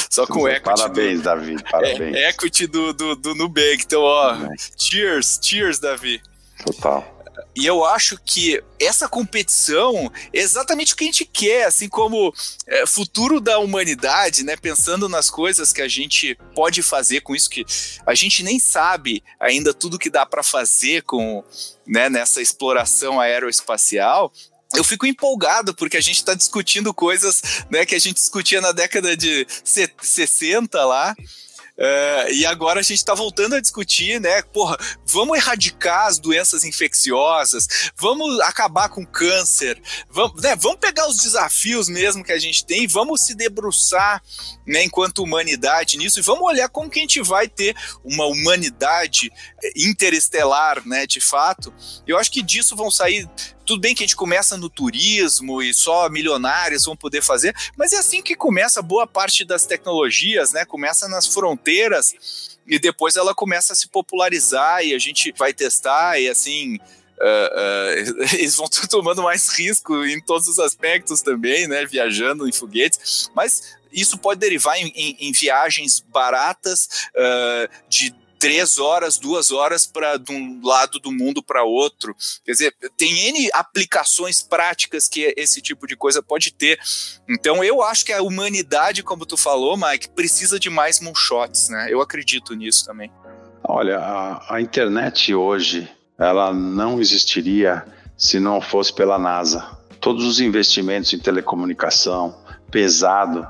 Só 0.09 0.27
com 0.27 0.41
o 0.41 0.47
equity. 0.47 0.63
Parabéns, 0.63 1.19
do, 1.19 1.23
Davi. 1.23 1.63
Parabéns. 1.63 2.15
É, 2.15 2.29
equity 2.29 2.67
do, 2.67 2.93
do, 2.93 3.15
do 3.15 3.35
Nubank. 3.35 3.83
Então, 3.83 4.01
ó, 4.01 4.37
cheers, 4.77 5.39
cheers, 5.41 5.79
Davi. 5.79 6.21
Total. 6.63 7.16
E 7.55 7.65
eu 7.65 7.83
acho 7.83 8.17
que 8.23 8.63
essa 8.79 9.07
competição 9.07 10.11
é 10.33 10.39
exatamente 10.39 10.93
o 10.93 10.95
que 10.95 11.03
a 11.03 11.07
gente 11.07 11.25
quer, 11.25 11.65
assim 11.65 11.89
como 11.89 12.33
é, 12.67 12.85
futuro 12.85 13.39
da 13.39 13.59
humanidade, 13.59 14.43
né? 14.43 14.55
Pensando 14.55 15.09
nas 15.09 15.29
coisas 15.29 15.73
que 15.73 15.81
a 15.81 15.87
gente 15.87 16.37
pode 16.55 16.83
fazer 16.83 17.21
com 17.21 17.35
isso, 17.35 17.49
que 17.49 17.65
a 18.05 18.13
gente 18.13 18.43
nem 18.43 18.59
sabe 18.59 19.23
ainda 19.39 19.73
tudo 19.73 19.99
que 19.99 20.09
dá 20.09 20.25
para 20.25 20.43
fazer 20.43 21.03
com 21.03 21.43
né, 21.85 22.09
nessa 22.09 22.41
exploração 22.41 23.19
aeroespacial. 23.19 24.31
Eu 24.75 24.83
fico 24.83 25.05
empolgado 25.05 25.73
porque 25.73 25.97
a 25.97 26.01
gente 26.01 26.17
está 26.17 26.33
discutindo 26.33 26.93
coisas 26.93 27.41
né, 27.69 27.85
que 27.85 27.95
a 27.95 27.99
gente 27.99 28.15
discutia 28.15 28.59
na 28.59 28.71
década 28.71 29.15
de 29.15 29.47
60 29.63 30.85
lá. 30.85 31.15
Uh, 31.77 32.33
e 32.33 32.43
agora 32.43 32.79
a 32.79 32.83
gente 32.83 32.97
está 32.97 33.13
voltando 33.13 33.53
a 33.55 33.61
discutir, 33.61 34.19
né? 34.19 34.41
Porra, 34.41 34.75
vamos 35.05 35.37
erradicar 35.37 36.07
as 36.07 36.17
doenças 36.17 36.63
infecciosas, 36.63 37.91
vamos 37.95 38.39
acabar 38.41 38.89
com 38.89 39.03
o 39.03 39.07
câncer, 39.07 39.79
vamos, 40.09 40.41
né, 40.41 40.55
vamos 40.55 40.79
pegar 40.79 41.07
os 41.07 41.17
desafios 41.17 41.87
mesmo 41.87 42.23
que 42.23 42.31
a 42.31 42.39
gente 42.39 42.65
tem, 42.65 42.87
vamos 42.87 43.21
se 43.21 43.35
debruçar 43.35 44.23
né, 44.65 44.83
enquanto 44.83 45.21
humanidade 45.21 45.97
nisso 45.97 46.19
e 46.19 46.23
vamos 46.23 46.41
olhar 46.43 46.67
como 46.67 46.89
que 46.89 46.97
a 46.97 47.03
gente 47.03 47.21
vai 47.21 47.47
ter 47.47 47.75
uma 48.03 48.25
humanidade 48.25 49.31
interestelar, 49.75 50.85
né, 50.85 51.05
de 51.05 51.21
fato. 51.21 51.71
Eu 52.07 52.17
acho 52.17 52.31
que 52.31 52.41
disso 52.41 52.75
vão 52.75 52.89
sair 52.89 53.29
tudo 53.67 53.81
bem 53.81 53.93
que 53.93 54.01
a 54.01 54.07
gente 54.07 54.15
começa 54.15 54.55
no 54.55 54.69
turismo 54.69 55.61
e 55.61 55.73
só 55.73 56.09
milionários 56.09 56.85
vão 56.85 56.95
poder 56.95 57.21
fazer, 57.21 57.53
mas 57.75 57.91
é 57.91 57.97
assim 57.97 58.21
que 58.21 58.33
começa 58.33 58.81
boa 58.81 59.05
parte 59.05 59.43
das 59.43 59.65
tecnologias, 59.65 60.53
né? 60.53 60.63
Começa 60.63 61.07
nas 61.09 61.27
fronteiras 61.27 62.57
e 62.65 62.79
depois 62.79 63.17
ela 63.17 63.35
começa 63.35 63.73
a 63.73 63.75
se 63.75 63.89
popularizar 63.89 64.83
e 64.85 64.95
a 64.95 64.97
gente 64.97 65.33
vai 65.37 65.53
testar 65.53 66.19
e 66.19 66.29
assim. 66.29 66.79
Uh, 67.19 68.19
uh, 68.19 68.23
eles 68.37 68.55
vão 68.55 68.67
tomando 68.87 69.23
mais 69.23 69.49
risco 69.49 70.05
em 70.05 70.21
todos 70.21 70.47
os 70.47 70.59
aspectos 70.59 71.21
também, 71.21 71.67
né? 71.67 71.85
Viajando 71.85 72.47
em 72.47 72.51
foguetes, 72.51 73.29
mas 73.35 73.75
isso 73.91 74.17
pode 74.17 74.39
derivar 74.39 74.77
em, 74.77 74.93
em, 74.95 75.17
em 75.19 75.31
viagens 75.31 75.99
baratas 75.99 76.87
uh, 77.15 77.89
de 77.89 78.15
três 78.39 78.77
horas, 78.77 79.17
duas 79.17 79.51
horas 79.51 79.85
para 79.85 80.17
de 80.17 80.31
um 80.31 80.59
lado 80.63 80.99
do 80.99 81.11
mundo 81.11 81.41
para 81.41 81.63
outro. 81.63 82.15
Quer 82.45 82.51
dizer, 82.51 82.75
tem 82.95 83.27
N 83.29 83.49
aplicações 83.53 84.41
práticas 84.41 85.07
que 85.07 85.33
esse 85.37 85.61
tipo 85.61 85.87
de 85.87 85.95
coisa 85.95 86.21
pode 86.21 86.53
ter. 86.53 86.79
Então 87.29 87.63
eu 87.63 87.81
acho 87.81 88.05
que 88.05 88.13
a 88.13 88.21
humanidade, 88.21 89.03
como 89.03 89.25
tu 89.25 89.37
falou, 89.37 89.77
Mike, 89.77 90.09
precisa 90.09 90.59
de 90.59 90.69
mais 90.69 90.99
moonshots, 90.99 91.69
né? 91.69 91.87
Eu 91.89 92.01
acredito 92.01 92.53
nisso 92.55 92.85
também. 92.85 93.11
Olha, 93.63 93.99
a, 93.99 94.55
a 94.55 94.61
internet 94.61 95.33
hoje, 95.33 95.89
ela 96.17 96.53
não 96.53 97.01
existiria 97.01 97.85
se 98.17 98.39
não 98.39 98.61
fosse 98.61 98.93
pela 98.93 99.19
NASA. 99.19 99.77
Todos 99.99 100.25
os 100.25 100.39
investimentos 100.39 101.13
em 101.13 101.19
telecomunicação 101.19 102.37
pesado 102.71 103.47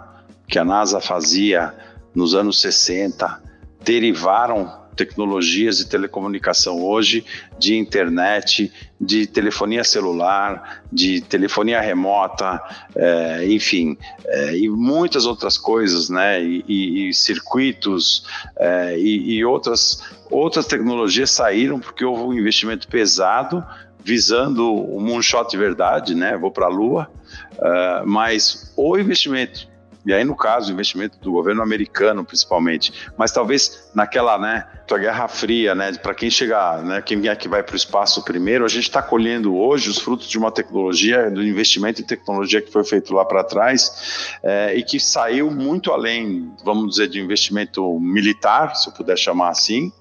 que 0.47 0.57
a 0.57 0.65
NASA 0.65 0.99
fazia 0.99 1.73
nos 2.15 2.33
anos 2.33 2.59
60, 2.61 3.41
derivaram 3.87 4.85
tecnologias 4.97 5.77
de 5.77 5.85
telecomunicação 5.85 6.83
hoje, 6.83 7.23
de 7.57 7.77
internet, 7.77 8.69
de 8.99 9.25
telefonia 9.25 9.83
celular, 9.83 10.83
de 10.91 11.21
telefonia 11.21 11.79
remota, 11.79 12.61
é, 12.93 13.45
enfim, 13.47 13.97
é, 14.25 14.57
e 14.57 14.67
muitas 14.67 15.25
outras 15.25 15.57
coisas, 15.57 16.09
né? 16.09 16.43
E, 16.43 16.65
e, 16.67 17.09
e 17.09 17.13
circuitos 17.13 18.25
é, 18.57 18.97
e, 18.97 19.37
e, 19.37 19.45
outras 19.45 20.03
outras 20.29 20.65
tecnologias 20.65 21.31
saíram 21.31 21.79
porque 21.79 22.03
houve 22.03 22.23
um 22.23 22.33
investimento 22.33 22.85
pesado 22.89 23.63
visando 24.03 24.73
o 24.73 24.99
moonshot 24.99 25.49
de 25.49 25.57
verdade, 25.57 26.13
né? 26.13 26.35
Vou 26.35 26.51
para 26.51 26.65
a 26.65 26.69
Lua, 26.69 27.09
uh, 27.53 28.05
mas 28.05 28.73
o 28.75 28.97
investimento 28.97 29.67
e 30.07 30.13
aí, 30.13 30.23
no 30.23 30.37
caso, 30.37 30.69
o 30.69 30.73
investimento 30.73 31.19
do 31.19 31.33
governo 31.33 31.61
americano, 31.61 32.23
principalmente, 32.23 32.93
mas 33.17 33.29
talvez 33.29 33.91
naquela, 33.93 34.37
né, 34.37 34.65
a 34.89 34.97
Guerra 34.97 35.27
Fria, 35.27 35.75
né, 35.75 35.91
para 35.95 36.15
quem 36.15 36.29
chegar, 36.29 36.81
né, 36.81 37.01
quem 37.01 37.27
é 37.27 37.35
que 37.35 37.49
vai 37.49 37.61
para 37.61 37.73
o 37.73 37.75
espaço 37.75 38.23
primeiro, 38.23 38.63
a 38.63 38.69
gente 38.69 38.83
está 38.83 39.01
colhendo 39.01 39.57
hoje 39.57 39.89
os 39.89 39.99
frutos 39.99 40.29
de 40.29 40.37
uma 40.37 40.49
tecnologia, 40.49 41.29
do 41.29 41.43
investimento 41.43 42.01
em 42.01 42.05
tecnologia 42.05 42.61
que 42.61 42.71
foi 42.71 42.85
feito 42.85 43.13
lá 43.13 43.25
para 43.25 43.43
trás 43.43 44.37
é, 44.41 44.73
e 44.77 44.81
que 44.81 44.97
saiu 44.97 45.51
muito 45.51 45.91
além, 45.91 46.53
vamos 46.63 46.91
dizer, 46.91 47.09
de 47.09 47.19
investimento 47.19 47.99
militar, 47.99 48.77
se 48.77 48.87
eu 48.87 48.93
puder 48.93 49.17
chamar 49.17 49.49
assim, 49.49 49.91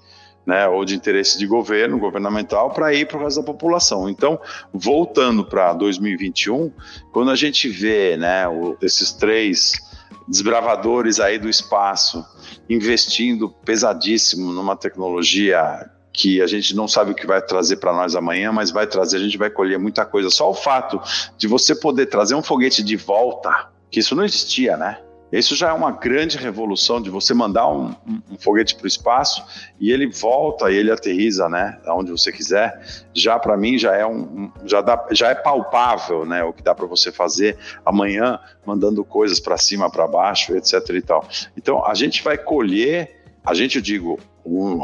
né, 0.45 0.65
ou 0.69 0.85
de 0.85 0.95
interesse 0.95 1.37
de 1.37 1.45
governo, 1.45 1.99
governamental, 1.99 2.71
para 2.71 2.93
ir 2.93 3.05
para 3.05 3.17
o 3.17 3.23
resto 3.25 3.41
da 3.41 3.45
população. 3.45 4.09
Então, 4.09 4.39
voltando 4.73 5.43
para 5.43 5.73
2021, 5.73 6.71
quando 7.11 7.29
a 7.29 7.35
gente 7.35 7.67
vê 7.67 8.15
né, 8.15 8.47
o, 8.47 8.77
esses 8.81 9.11
três 9.11 9.85
desbravadores 10.27 11.19
aí 11.19 11.39
do 11.39 11.49
espaço 11.49 12.25
investindo 12.69 13.49
pesadíssimo 13.49 14.51
numa 14.51 14.75
tecnologia 14.75 15.89
que 16.11 16.41
a 16.41 16.47
gente 16.47 16.75
não 16.75 16.87
sabe 16.87 17.11
o 17.11 17.15
que 17.15 17.27
vai 17.27 17.41
trazer 17.41 17.77
para 17.77 17.93
nós 17.93 18.15
amanhã, 18.15 18.51
mas 18.51 18.71
vai 18.71 18.87
trazer, 18.87 19.17
a 19.17 19.19
gente 19.19 19.37
vai 19.37 19.51
colher 19.51 19.77
muita 19.77 20.03
coisa. 20.03 20.31
Só 20.31 20.49
o 20.49 20.53
fato 20.53 20.99
de 21.37 21.47
você 21.47 21.75
poder 21.75 22.07
trazer 22.07 22.33
um 22.33 22.41
foguete 22.41 22.83
de 22.83 22.95
volta, 22.95 23.69
que 23.91 23.99
isso 23.99 24.15
não 24.15 24.25
existia, 24.25 24.75
né? 24.75 24.99
Isso 25.31 25.55
já 25.55 25.69
é 25.69 25.73
uma 25.73 25.91
grande 25.91 26.37
revolução 26.37 27.01
de 27.01 27.09
você 27.09 27.33
mandar 27.33 27.67
um, 27.67 27.93
um, 28.07 28.37
foguete 28.39 28.75
para 28.75 28.85
o 28.85 28.87
espaço 28.87 29.43
e 29.79 29.91
ele 29.91 30.07
volta 30.07 30.71
e 30.71 30.75
ele 30.75 30.91
aterriza, 30.91 31.49
né, 31.49 31.77
aonde 31.85 32.11
você 32.11 32.31
quiser. 32.31 32.81
Já 33.13 33.37
para 33.37 33.57
mim 33.57 33.77
já 33.77 33.95
é 33.95 34.05
um, 34.05 34.51
já 34.65 34.81
dá, 34.81 35.07
já 35.11 35.29
é 35.29 35.35
palpável, 35.35 36.25
né, 36.25 36.43
o 36.43 36.53
que 36.53 36.63
dá 36.63 36.73
para 36.73 36.85
você 36.85 37.11
fazer 37.11 37.57
amanhã, 37.85 38.39
mandando 38.65 39.03
coisas 39.03 39.39
para 39.39 39.57
cima, 39.57 39.89
para 39.89 40.07
baixo, 40.07 40.55
etc. 40.55 40.73
e 40.91 41.01
tal. 41.01 41.27
Então 41.57 41.85
a 41.85 41.93
gente 41.93 42.23
vai 42.23 42.37
colher, 42.37 43.23
a 43.45 43.53
gente 43.53 43.75
eu 43.75 43.81
digo, 43.81 44.19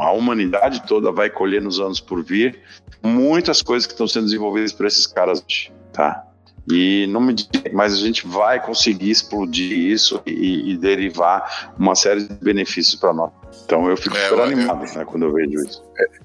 a 0.00 0.12
humanidade 0.12 0.86
toda 0.86 1.10
vai 1.10 1.30
colher 1.30 1.62
nos 1.62 1.80
anos 1.80 2.00
por 2.00 2.22
vir 2.22 2.60
muitas 3.02 3.62
coisas 3.62 3.86
que 3.86 3.92
estão 3.92 4.06
sendo 4.06 4.24
desenvolvidas 4.24 4.72
por 4.72 4.86
esses 4.86 5.06
caras, 5.06 5.44
tá? 5.92 6.26
E 6.70 7.06
não 7.08 7.20
me 7.20 7.34
mas 7.72 7.92
a 7.92 7.96
gente 7.96 8.26
vai 8.26 8.64
conseguir 8.64 9.10
explodir 9.10 9.70
isso 9.70 10.20
e, 10.24 10.72
e 10.72 10.76
derivar 10.76 11.74
uma 11.78 11.94
série 11.94 12.26
de 12.26 12.34
benefícios 12.34 12.94
para 12.94 13.12
nós. 13.12 13.30
Então 13.64 13.88
eu 13.88 13.96
fico 13.96 14.16
é, 14.16 14.28
super 14.28 14.38
eu, 14.38 14.44
animado 14.44 14.84
eu, 14.84 14.94
né, 14.94 15.04
quando 15.04 15.24
eu 15.24 15.32
vejo 15.32 15.64
isso. 15.64 15.82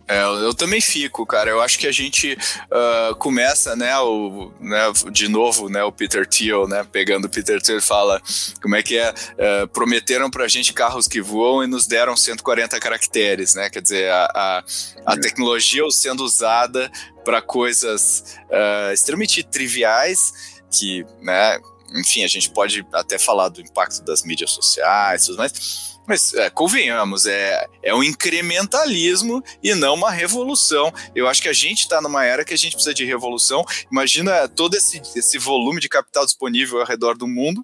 É, 0.07 0.23
eu 0.23 0.53
também 0.53 0.81
fico, 0.81 1.25
cara. 1.25 1.49
Eu 1.49 1.61
acho 1.61 1.77
que 1.77 1.87
a 1.87 1.91
gente 1.91 2.33
uh, 2.33 3.15
começa, 3.15 3.75
né, 3.75 3.97
o, 3.99 4.51
né, 4.59 4.91
de 5.11 5.27
novo, 5.27 5.69
né, 5.69 5.83
o 5.83 5.91
Peter 5.91 6.27
Thiel, 6.27 6.67
né, 6.67 6.85
pegando 6.91 7.25
o 7.25 7.29
Peter 7.29 7.61
Thiel, 7.61 7.81
fala 7.81 8.21
como 8.61 8.75
é 8.75 8.83
que 8.83 8.97
é, 8.97 9.11
uh, 9.11 9.67
prometeram 9.67 10.29
pra 10.29 10.47
gente 10.47 10.73
carros 10.73 11.07
que 11.07 11.21
voam 11.21 11.63
e 11.63 11.67
nos 11.67 11.85
deram 11.87 12.17
140 12.17 12.79
caracteres, 12.79 13.55
né, 13.55 13.69
quer 13.69 13.81
dizer, 13.81 14.09
a, 14.11 14.25
a, 14.33 14.63
a 15.05 15.13
é. 15.13 15.17
tecnologia 15.17 15.83
sendo 15.91 16.23
usada 16.23 16.91
para 17.23 17.41
coisas 17.41 18.37
uh, 18.49 18.91
extremamente 18.91 19.43
triviais 19.43 20.59
que, 20.71 21.05
né, 21.21 21.59
enfim, 21.95 22.23
a 22.23 22.27
gente 22.27 22.49
pode 22.49 22.85
até 22.93 23.17
falar 23.17 23.49
do 23.49 23.61
impacto 23.61 24.03
das 24.03 24.23
mídias 24.23 24.51
sociais, 24.51 25.25
tudo 25.25 25.37
mais, 25.37 25.98
mas 26.09 26.33
é, 26.33 26.49
convenhamos, 26.49 27.27
é, 27.27 27.67
é 27.83 27.93
um 27.93 28.03
incrementalismo 28.03 29.43
e 29.61 29.75
não 29.75 29.93
uma 29.93 30.09
revolução. 30.09 30.91
Eu 31.13 31.27
acho 31.27 31.39
que 31.39 31.47
a 31.47 31.53
gente 31.53 31.81
está 31.81 32.01
numa 32.01 32.25
era 32.25 32.43
que 32.43 32.51
a 32.51 32.57
gente 32.57 32.73
precisa 32.73 32.95
de 32.95 33.05
revolução. 33.05 33.63
Imagina 33.91 34.47
todo 34.47 34.73
esse, 34.75 34.99
esse 35.15 35.37
volume 35.37 35.79
de 35.79 35.87
capital 35.87 36.25
disponível 36.25 36.79
ao 36.79 36.85
redor 36.87 37.15
do 37.15 37.27
mundo 37.27 37.63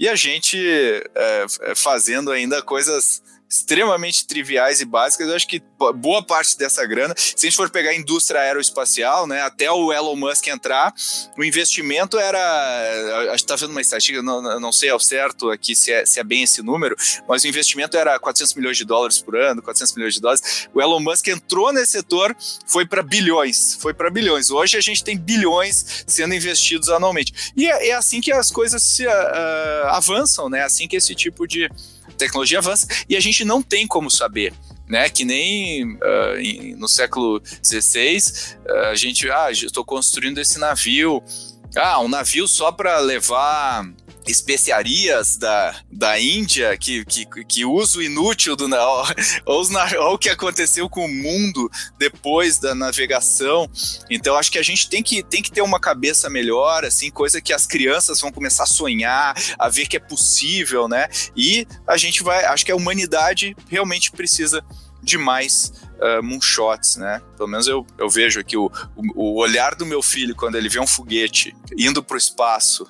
e 0.00 0.08
a 0.08 0.16
gente 0.16 0.58
é, 1.14 1.46
é 1.60 1.74
fazendo 1.76 2.32
ainda 2.32 2.60
coisas 2.60 3.22
extremamente 3.48 4.26
triviais 4.26 4.80
e 4.80 4.84
básicas. 4.84 5.28
Eu 5.28 5.36
acho 5.36 5.46
que 5.46 5.62
boa 5.96 6.22
parte 6.22 6.58
dessa 6.58 6.84
grana, 6.86 7.14
se 7.16 7.46
a 7.46 7.50
gente 7.50 7.56
for 7.56 7.70
pegar 7.70 7.90
a 7.90 7.96
indústria 7.96 8.40
aeroespacial, 8.40 9.26
né, 9.26 9.42
até 9.42 9.70
o 9.70 9.92
Elon 9.92 10.16
Musk 10.16 10.46
entrar, 10.48 10.92
o 11.36 11.44
investimento 11.44 12.18
era. 12.18 12.38
A 12.38 13.36
gente 13.36 13.40
está 13.40 13.56
vendo 13.56 13.70
uma 13.70 13.80
estatística, 13.80 14.22
não, 14.22 14.60
não 14.60 14.72
sei 14.72 14.90
ao 14.90 15.00
certo 15.00 15.50
aqui 15.50 15.74
se 15.74 15.92
é, 15.92 16.04
se 16.04 16.18
é 16.18 16.24
bem 16.24 16.42
esse 16.42 16.62
número, 16.62 16.96
mas 17.28 17.44
o 17.44 17.48
investimento 17.48 17.96
era 17.96 18.18
400 18.18 18.54
milhões 18.54 18.76
de 18.76 18.84
dólares 18.84 19.20
por 19.20 19.36
ano, 19.36 19.62
400 19.62 19.94
milhões 19.94 20.14
de 20.14 20.20
dólares. 20.20 20.68
O 20.74 20.80
Elon 20.80 21.00
Musk 21.00 21.28
entrou 21.28 21.72
nesse 21.72 21.92
setor, 21.92 22.36
foi 22.66 22.86
para 22.86 23.02
bilhões, 23.02 23.76
foi 23.80 23.94
para 23.94 24.10
bilhões. 24.10 24.50
Hoje 24.50 24.76
a 24.76 24.80
gente 24.80 25.04
tem 25.04 25.16
bilhões 25.16 26.04
sendo 26.06 26.34
investidos 26.34 26.88
anualmente. 26.88 27.52
E 27.56 27.66
é, 27.66 27.88
é 27.88 27.92
assim 27.92 28.20
que 28.20 28.32
as 28.32 28.50
coisas 28.50 28.82
se 28.82 29.06
uh, 29.06 29.10
avançam, 29.88 30.48
né? 30.48 30.62
Assim 30.62 30.88
que 30.88 30.96
esse 30.96 31.14
tipo 31.14 31.46
de 31.46 31.70
tecnologia 32.16 32.58
avança 32.58 32.86
e 33.08 33.16
a 33.16 33.20
gente 33.20 33.44
não 33.44 33.62
tem 33.62 33.86
como 33.86 34.10
saber. 34.10 34.52
Né, 34.88 35.08
que 35.08 35.24
nem 35.24 35.94
uh, 35.96 36.38
em, 36.38 36.76
no 36.76 36.86
século 36.86 37.42
XVI 37.60 38.18
uh, 38.68 38.72
a 38.92 38.94
gente, 38.94 39.28
ah, 39.28 39.50
estou 39.50 39.84
construindo 39.84 40.38
esse 40.38 40.60
navio, 40.60 41.20
ah, 41.74 41.98
um 41.98 42.06
navio 42.06 42.46
só 42.46 42.70
para 42.70 43.00
levar 43.00 43.84
especiarias 44.26 45.36
da, 45.36 45.74
da 45.90 46.18
Índia, 46.18 46.76
que, 46.76 47.04
que, 47.04 47.26
que 47.44 47.64
uso 47.64 48.02
inútil 48.02 48.56
do 48.56 48.66
olha 48.74 50.00
o 50.10 50.18
que 50.18 50.28
aconteceu 50.28 50.88
com 50.88 51.04
o 51.04 51.08
mundo 51.08 51.70
depois 51.98 52.58
da 52.58 52.74
navegação. 52.74 53.70
Então 54.10 54.36
acho 54.36 54.50
que 54.50 54.58
a 54.58 54.62
gente 54.62 54.88
tem 54.88 55.02
que, 55.02 55.22
tem 55.22 55.42
que 55.42 55.50
ter 55.50 55.62
uma 55.62 55.78
cabeça 55.78 56.28
melhor, 56.28 56.84
assim, 56.84 57.10
coisa 57.10 57.40
que 57.40 57.52
as 57.52 57.66
crianças 57.66 58.20
vão 58.20 58.32
começar 58.32 58.64
a 58.64 58.66
sonhar, 58.66 59.34
a 59.58 59.68
ver 59.68 59.86
que 59.86 59.96
é 59.96 60.00
possível, 60.00 60.88
né? 60.88 61.08
E 61.36 61.66
a 61.86 61.96
gente 61.96 62.22
vai, 62.22 62.44
acho 62.46 62.64
que 62.64 62.72
a 62.72 62.76
humanidade 62.76 63.56
realmente 63.68 64.10
precisa 64.10 64.64
de 65.02 65.16
mais 65.16 65.72
uh, 66.00 66.22
moonshots, 66.22 66.96
né? 66.96 67.20
Pelo 67.36 67.48
menos 67.48 67.66
eu, 67.66 67.86
eu 67.98 68.08
vejo 68.08 68.40
aqui 68.40 68.56
o, 68.56 68.70
o, 68.96 69.02
o 69.14 69.40
olhar 69.40 69.74
do 69.74 69.86
meu 69.86 70.02
filho 70.02 70.34
quando 70.34 70.56
ele 70.56 70.68
vê 70.68 70.80
um 70.80 70.86
foguete 70.86 71.54
indo 71.76 72.02
para 72.02 72.14
o 72.14 72.18
espaço, 72.18 72.86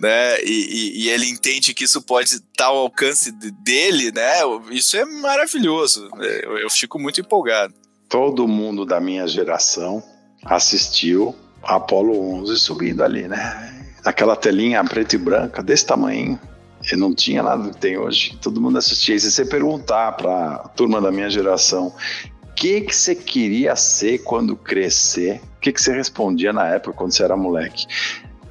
né? 0.00 0.40
E, 0.42 0.44
e, 0.44 1.04
e, 1.04 1.08
ele 1.08 1.28
entende 1.28 1.74
que 1.74 1.84
isso 1.84 2.02
pode 2.02 2.34
estar 2.34 2.66
ao 2.66 2.78
alcance 2.78 3.32
dele, 3.32 4.12
né? 4.12 4.32
Isso 4.70 4.96
é 4.96 5.04
maravilhoso. 5.04 6.08
Eu, 6.20 6.58
eu 6.58 6.70
fico 6.70 6.98
muito 6.98 7.20
empolgado. 7.20 7.74
Todo 8.08 8.46
mundo 8.46 8.84
da 8.84 9.00
minha 9.00 9.26
geração 9.26 10.02
assistiu 10.44 11.34
Apolo 11.62 12.18
11 12.42 12.58
subindo 12.58 13.02
ali, 13.02 13.26
né? 13.26 13.94
Aquela 14.04 14.36
telinha 14.36 14.84
preta 14.84 15.16
e 15.16 15.18
branca 15.18 15.62
desse 15.62 15.84
tamanho. 15.84 16.38
E 16.92 16.94
não 16.94 17.12
tinha 17.12 17.42
nada 17.42 17.70
que 17.70 17.78
tem 17.78 17.98
hoje. 17.98 18.38
Todo 18.40 18.60
mundo 18.60 18.78
assistia. 18.78 19.16
E 19.16 19.20
se 19.20 19.32
você 19.32 19.44
perguntar 19.44 20.12
para 20.12 20.54
a 20.54 20.68
turma 20.68 21.00
da 21.00 21.10
minha 21.10 21.28
geração 21.28 21.92
que 22.56 22.80
que 22.80 22.96
você 22.96 23.14
queria 23.14 23.76
ser 23.76 24.18
quando 24.24 24.56
crescer? 24.56 25.40
O 25.58 25.60
que 25.60 25.72
que 25.72 25.80
você 25.80 25.92
respondia 25.92 26.52
na 26.52 26.66
época 26.66 26.96
quando 26.96 27.12
você 27.12 27.22
era 27.22 27.36
moleque? 27.36 27.86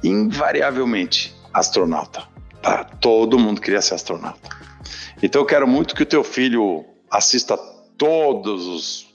Invariavelmente, 0.02 1.34
astronauta. 1.52 2.22
Tá? 2.62 2.84
Todo 2.84 3.38
mundo 3.38 3.60
queria 3.60 3.82
ser 3.82 3.94
astronauta. 3.94 4.48
Então 5.20 5.42
eu 5.42 5.46
quero 5.46 5.66
muito 5.66 5.94
que 5.94 6.04
o 6.04 6.06
teu 6.06 6.22
filho 6.22 6.84
assista 7.10 7.58
todos 7.98 8.66
os 8.66 9.06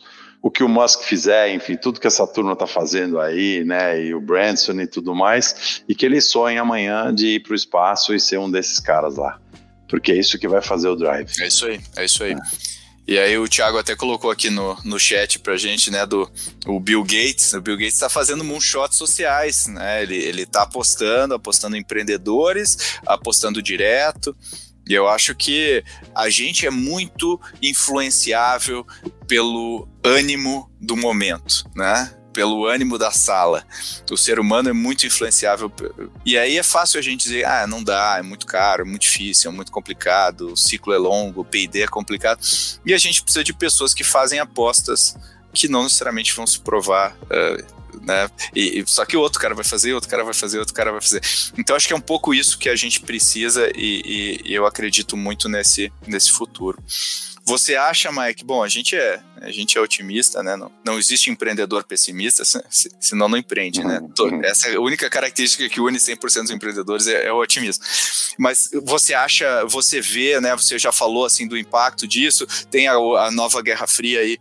o 0.43 0.49
que 0.49 0.63
o 0.63 0.67
Musk 0.67 1.03
fizer, 1.03 1.53
enfim, 1.53 1.77
tudo 1.77 1.99
que 1.99 2.07
essa 2.07 2.25
turma 2.25 2.53
está 2.53 2.65
fazendo 2.65 3.19
aí, 3.19 3.63
né, 3.63 4.03
e 4.03 4.15
o 4.15 4.19
Branson 4.19 4.71
e 4.81 4.87
tudo 4.87 5.13
mais, 5.13 5.83
e 5.87 5.93
que 5.93 6.03
ele 6.03 6.19
sonhe 6.19 6.57
amanhã 6.57 7.13
de 7.13 7.35
ir 7.35 7.43
para 7.43 7.51
o 7.51 7.55
espaço 7.55 8.11
e 8.11 8.19
ser 8.19 8.39
um 8.39 8.49
desses 8.49 8.79
caras 8.79 9.17
lá, 9.17 9.39
porque 9.87 10.11
é 10.11 10.15
isso 10.15 10.39
que 10.39 10.47
vai 10.47 10.59
fazer 10.59 10.87
o 10.87 10.95
drive. 10.95 11.29
É 11.39 11.45
isso 11.45 11.67
aí, 11.67 11.79
é 11.95 12.05
isso 12.05 12.23
aí. 12.23 12.31
É. 12.31 12.80
E 13.07 13.17
aí 13.17 13.37
o 13.37 13.47
Thiago 13.47 13.77
até 13.77 13.95
colocou 13.95 14.29
aqui 14.29 14.49
no, 14.49 14.77
no 14.85 14.99
chat 14.99 15.39
pra 15.39 15.57
gente, 15.57 15.89
né, 15.89 16.05
do 16.05 16.31
o 16.65 16.79
Bill 16.79 17.03
Gates. 17.03 17.53
O 17.53 17.61
Bill 17.61 17.75
Gates 17.75 17.95
está 17.95 18.09
fazendo 18.09 18.43
moonshots 18.43 18.97
sociais, 18.97 19.67
né? 19.67 20.03
Ele, 20.03 20.15
ele 20.15 20.45
tá 20.45 20.61
apostando, 20.61 21.33
apostando 21.33 21.75
em 21.75 21.79
empreendedores, 21.79 22.99
apostando 23.05 23.61
direto. 23.61 24.35
E 24.87 24.93
eu 24.93 25.07
acho 25.07 25.35
que 25.35 25.83
a 26.15 26.29
gente 26.29 26.65
é 26.65 26.69
muito 26.69 27.39
influenciável 27.61 28.85
pelo 29.27 29.87
ânimo 30.03 30.71
do 30.79 30.95
momento, 30.95 31.69
né? 31.75 32.13
Pelo 32.33 32.65
ânimo 32.65 32.97
da 32.97 33.11
sala. 33.11 33.63
O 34.09 34.17
ser 34.17 34.39
humano 34.39 34.69
é 34.69 34.73
muito 34.73 35.05
influenciável. 35.05 35.71
E 36.25 36.37
aí 36.37 36.57
é 36.57 36.63
fácil 36.63 36.99
a 36.99 37.01
gente 37.01 37.23
dizer, 37.23 37.45
ah, 37.45 37.67
não 37.67 37.83
dá, 37.83 38.17
é 38.17 38.21
muito 38.21 38.45
caro, 38.45 38.83
é 38.83 38.85
muito 38.85 39.03
difícil, 39.03 39.51
é 39.51 39.53
muito 39.53 39.71
complicado, 39.71 40.53
o 40.53 40.57
ciclo 40.57 40.93
é 40.93 40.97
longo, 40.97 41.41
o 41.41 41.45
P&D 41.45 41.81
é 41.81 41.87
complicado. 41.87 42.39
E 42.85 42.93
a 42.93 42.97
gente 42.97 43.21
precisa 43.21 43.43
de 43.43 43.53
pessoas 43.53 43.93
que 43.93 44.03
fazem 44.03 44.39
apostas 44.39 45.15
que 45.53 45.67
não 45.67 45.83
necessariamente 45.83 46.33
vão 46.33 46.47
se 46.47 46.59
provar 46.59 47.15
uh, 47.23 47.81
né? 48.01 48.29
E, 48.55 48.79
e, 48.79 48.83
só 48.87 49.05
que 49.05 49.17
o 49.17 49.19
outro 49.19 49.39
cara 49.39 49.53
vai 49.53 49.63
fazer, 49.63 49.93
outro 49.93 50.09
cara 50.09 50.23
vai 50.23 50.33
fazer, 50.33 50.59
outro 50.59 50.73
cara 50.73 50.91
vai 50.91 51.01
fazer. 51.01 51.21
Então 51.57 51.75
acho 51.75 51.87
que 51.87 51.93
é 51.93 51.95
um 51.95 52.01
pouco 52.01 52.33
isso 52.33 52.57
que 52.57 52.69
a 52.69 52.75
gente 52.75 53.01
precisa 53.01 53.69
e, 53.75 54.01
e, 54.45 54.51
e 54.51 54.53
eu 54.53 54.65
acredito 54.65 55.17
muito 55.17 55.49
nesse, 55.49 55.91
nesse 56.07 56.31
futuro. 56.31 56.81
Você 57.43 57.75
acha, 57.75 58.11
Mike? 58.11 58.45
Bom, 58.45 58.63
a 58.63 58.69
gente 58.69 58.95
é, 58.95 59.19
a 59.41 59.51
gente 59.51 59.75
é 59.75 59.81
otimista, 59.81 60.43
né? 60.43 60.55
Não, 60.55 60.71
não 60.85 60.99
existe 60.99 61.31
empreendedor 61.31 61.83
pessimista, 61.83 62.43
senão 62.99 63.27
não 63.27 63.37
empreende, 63.37 63.83
né? 63.83 63.99
Uhum. 64.19 64.41
Essa 64.43 64.69
é 64.69 64.75
a 64.75 64.79
única 64.79 65.09
característica 65.09 65.67
que 65.67 65.81
une 65.81 65.97
100% 65.97 66.43
dos 66.43 66.51
empreendedores 66.51 67.07
é, 67.07 67.25
é, 67.25 67.33
o 67.33 67.41
otimismo. 67.41 67.83
Mas 68.37 68.69
você 68.83 69.15
acha, 69.15 69.65
você 69.65 69.99
vê, 69.99 70.39
né? 70.39 70.55
Você 70.55 70.77
já 70.77 70.91
falou 70.91 71.25
assim 71.25 71.47
do 71.47 71.57
impacto 71.57 72.07
disso. 72.07 72.45
Tem 72.69 72.87
a, 72.87 72.93
a 72.93 73.31
nova 73.31 73.59
Guerra 73.61 73.87
Fria 73.87 74.19
aí 74.19 74.37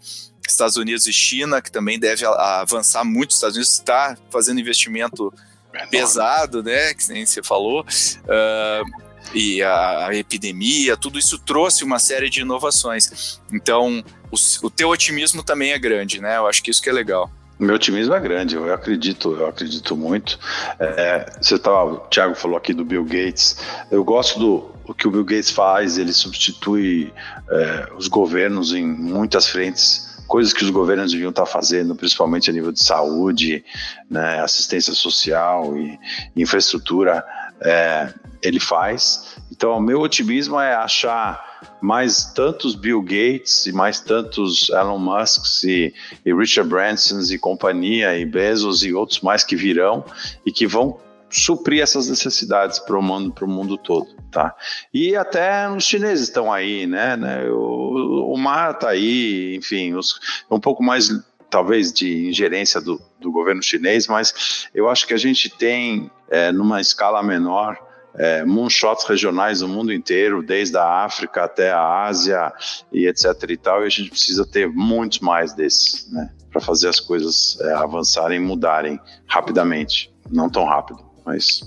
Estados 0.53 0.77
Unidos 0.77 1.07
e 1.07 1.13
China, 1.13 1.61
que 1.61 1.71
também 1.71 1.99
deve 1.99 2.25
avançar 2.27 3.05
muito. 3.05 3.31
Os 3.31 3.37
Estados 3.37 3.57
Unidos 3.57 3.73
está 3.73 4.17
fazendo 4.31 4.61
investimento 4.61 5.33
é 5.73 5.87
pesado, 5.87 6.63
né? 6.63 6.95
Que 6.95 7.09
nem 7.13 7.25
você 7.25 7.43
falou. 7.43 7.83
Uh, 7.83 9.11
e 9.35 9.63
a, 9.63 10.09
a, 10.09 10.15
epidemia, 10.17 10.97
tudo 10.97 11.19
isso 11.19 11.39
trouxe 11.39 11.85
uma 11.85 11.99
série 11.99 12.29
de 12.29 12.41
inovações. 12.41 13.41
Então, 13.53 14.03
o, 14.31 14.67
o 14.67 14.71
teu 14.71 14.89
otimismo 14.89 15.43
também 15.43 15.73
é 15.73 15.79
grande, 15.79 16.21
né? 16.21 16.37
Eu 16.37 16.47
acho 16.47 16.63
que 16.63 16.71
isso 16.71 16.83
que 16.83 16.91
é 16.91 16.93
legal. 16.93 17.31
Meu 17.59 17.75
otimismo 17.75 18.15
é 18.15 18.21
grande, 18.21 18.55
eu 18.55 18.73
acredito, 18.73 19.35
eu 19.35 19.47
acredito 19.47 19.95
muito. 19.95 20.39
É, 20.79 21.31
você 21.41 21.59
tá, 21.59 21.85
o 21.85 21.99
Thiago 22.09 22.35
falou 22.35 22.57
aqui 22.57 22.73
do 22.73 22.85
Bill 22.85 23.05
Gates. 23.05 23.59
Eu 23.91 24.03
gosto 24.03 24.39
do 24.39 24.71
o 24.87 24.95
que 24.95 25.07
o 25.07 25.11
Bill 25.11 25.25
Gates 25.25 25.51
faz, 25.51 25.99
ele 25.99 26.13
substitui 26.13 27.13
é, 27.49 27.89
os 27.97 28.09
governos 28.09 28.73
em 28.73 28.85
muitas 28.85 29.47
frentes 29.47 30.10
coisas 30.31 30.53
que 30.53 30.63
os 30.63 30.71
governos 30.71 31.11
deviam 31.11 31.31
estar 31.31 31.45
fazendo, 31.45 31.97
principalmente 31.97 32.49
a 32.49 32.53
nível 32.53 32.71
de 32.71 32.81
saúde, 32.81 33.65
né, 34.09 34.41
assistência 34.41 34.95
social 34.95 35.77
e 35.77 35.99
infraestrutura, 36.37 37.25
é, 37.61 38.15
ele 38.41 38.61
faz. 38.61 39.35
Então, 39.51 39.77
o 39.77 39.81
meu 39.81 40.01
otimismo 40.01 40.59
é 40.61 40.73
achar 40.73 41.45
mais 41.83 42.27
tantos 42.27 42.77
Bill 42.77 43.03
Gates 43.03 43.67
e 43.67 43.73
mais 43.73 43.99
tantos 43.99 44.71
Elon 44.71 44.99
Musks 44.99 45.65
e, 45.65 45.93
e 46.25 46.33
Richard 46.33 46.71
Bransons 46.71 47.33
e 47.33 47.37
companhia 47.39 48.17
e 48.17 48.25
Bezos 48.25 48.85
e 48.85 48.95
outros 48.95 49.21
mais 49.23 49.43
que 49.43 49.57
virão 49.57 50.05
e 50.47 50.53
que 50.53 50.65
vão 50.65 50.97
suprir 51.29 51.83
essas 51.83 52.09
necessidades 52.09 52.79
para 52.79 52.97
o 52.97 53.03
mundo, 53.03 53.35
mundo 53.49 53.77
todo, 53.77 54.09
tá? 54.31 54.55
E 54.93 55.17
até 55.17 55.69
os 55.69 55.85
chineses 55.85 56.29
estão 56.29 56.53
aí, 56.53 56.87
né? 56.87 57.17
né? 57.17 57.45
O, 57.51 58.33
o 58.33 58.39
mar 58.39 58.73
está 58.73 58.91
aí, 58.91 59.57
enfim, 59.57 59.95
os, 59.95 60.19
um 60.51 60.61
pouco 60.61 60.83
mais 60.83 61.09
talvez 61.49 61.93
de 61.93 62.29
ingerência 62.29 62.81
do, 62.81 63.01
do 63.21 63.33
governo 63.33 63.63
chinês, 63.63 64.07
mas 64.07 64.69
eu 64.75 64.89
acho 64.89 65.07
que 65.07 65.15
a 65.15 65.19
gente 65.19 65.51
tem 65.51 66.11
é, 66.31 66.53
numa 66.53 66.81
escala 66.81 67.23
menor 67.23 67.77
é, 68.15 68.45
moonshots 68.45 69.05
regionais 69.05 69.61
no 69.61 69.69
mundo 69.69 69.93
inteiro, 69.93 70.43
desde 70.43 70.77
a 70.77 71.05
África 71.05 71.45
até 71.45 71.73
a 71.73 72.05
Ásia 72.05 72.53
e 72.93 73.07
etc 73.07 73.25
e 73.49 73.57
tal, 73.57 73.83
e 73.83 73.87
a 73.87 73.91
gente 73.91 74.11
precisa 74.11 74.47
ter 74.47 74.69
muitos 74.69 75.21
mais 75.21 75.53
desses, 75.53 76.11
né? 76.11 76.31
Para 76.51 76.61
fazer 76.61 76.89
as 76.89 76.99
coisas 76.99 77.59
é, 77.61 77.73
avançarem, 77.75 78.41
mudarem 78.41 78.99
rapidamente, 79.27 80.13
não 80.29 80.49
tão 80.49 80.65
rápido 80.65 81.11
mas 81.25 81.61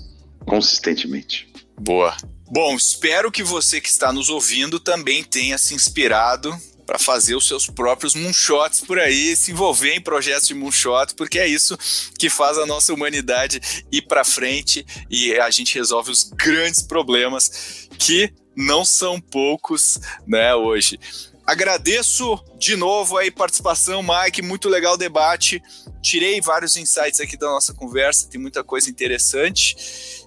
consistentemente. 0.44 1.50
Boa. 1.80 2.14
Bom, 2.50 2.76
espero 2.76 3.32
que 3.32 3.42
você 3.42 3.80
que 3.80 3.88
está 3.88 4.12
nos 4.12 4.28
ouvindo 4.28 4.78
também 4.78 5.24
tenha 5.24 5.56
se 5.56 5.74
inspirado 5.74 6.54
para 6.86 6.98
fazer 6.98 7.34
os 7.34 7.48
seus 7.48 7.66
próprios 7.66 8.14
moonshots 8.14 8.80
por 8.80 8.98
aí, 8.98 9.34
se 9.34 9.50
envolver 9.50 9.94
em 9.94 10.00
projetos 10.00 10.46
de 10.46 10.54
moonshot, 10.54 11.14
porque 11.16 11.38
é 11.38 11.46
isso 11.46 11.76
que 12.18 12.28
faz 12.28 12.58
a 12.58 12.66
nossa 12.66 12.92
humanidade 12.92 13.60
ir 13.90 14.02
para 14.02 14.24
frente 14.24 14.84
e 15.10 15.34
a 15.34 15.50
gente 15.50 15.74
resolve 15.74 16.10
os 16.10 16.24
grandes 16.24 16.82
problemas 16.82 17.88
que 17.98 18.32
não 18.54 18.84
são 18.84 19.18
poucos, 19.20 19.98
né, 20.26 20.54
hoje. 20.54 20.98
Agradeço 21.46 22.42
de 22.58 22.76
novo 22.76 23.18
aí 23.18 23.30
participação, 23.30 24.02
Mike, 24.02 24.40
muito 24.40 24.68
legal 24.68 24.94
o 24.94 24.98
debate. 24.98 25.62
Tirei 26.02 26.40
vários 26.40 26.76
insights 26.76 27.20
aqui 27.20 27.36
da 27.36 27.46
nossa 27.46 27.74
conversa, 27.74 28.28
tem 28.28 28.40
muita 28.40 28.64
coisa 28.64 28.88
interessante. 28.88 29.76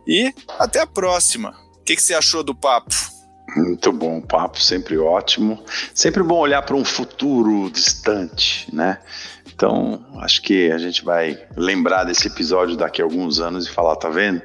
E 0.07 0.31
até 0.59 0.79
a 0.79 0.87
próxima. 0.87 1.66
O 1.87 1.89
que, 1.89 1.95
que 1.95 2.03
você 2.03 2.15
achou 2.15 2.43
do 2.43 2.53
papo? 2.53 2.93
Muito 3.55 3.93
bom, 3.93 4.19
papo 4.19 4.61
sempre 4.61 4.97
ótimo. 4.97 5.63
Sempre 5.93 6.21
bom 6.21 6.37
olhar 6.37 6.61
para 6.63 6.75
um 6.75 6.83
futuro 6.83 7.71
distante, 7.71 8.67
né? 8.75 8.99
Então, 9.45 10.05
acho 10.19 10.41
que 10.41 10.69
a 10.69 10.77
gente 10.77 11.01
vai 11.01 11.41
lembrar 11.55 12.03
desse 12.03 12.27
episódio 12.27 12.75
daqui 12.75 13.01
a 13.01 13.05
alguns 13.05 13.39
anos 13.39 13.67
e 13.67 13.71
falar, 13.71 13.95
tá 13.95 14.09
vendo? 14.09 14.41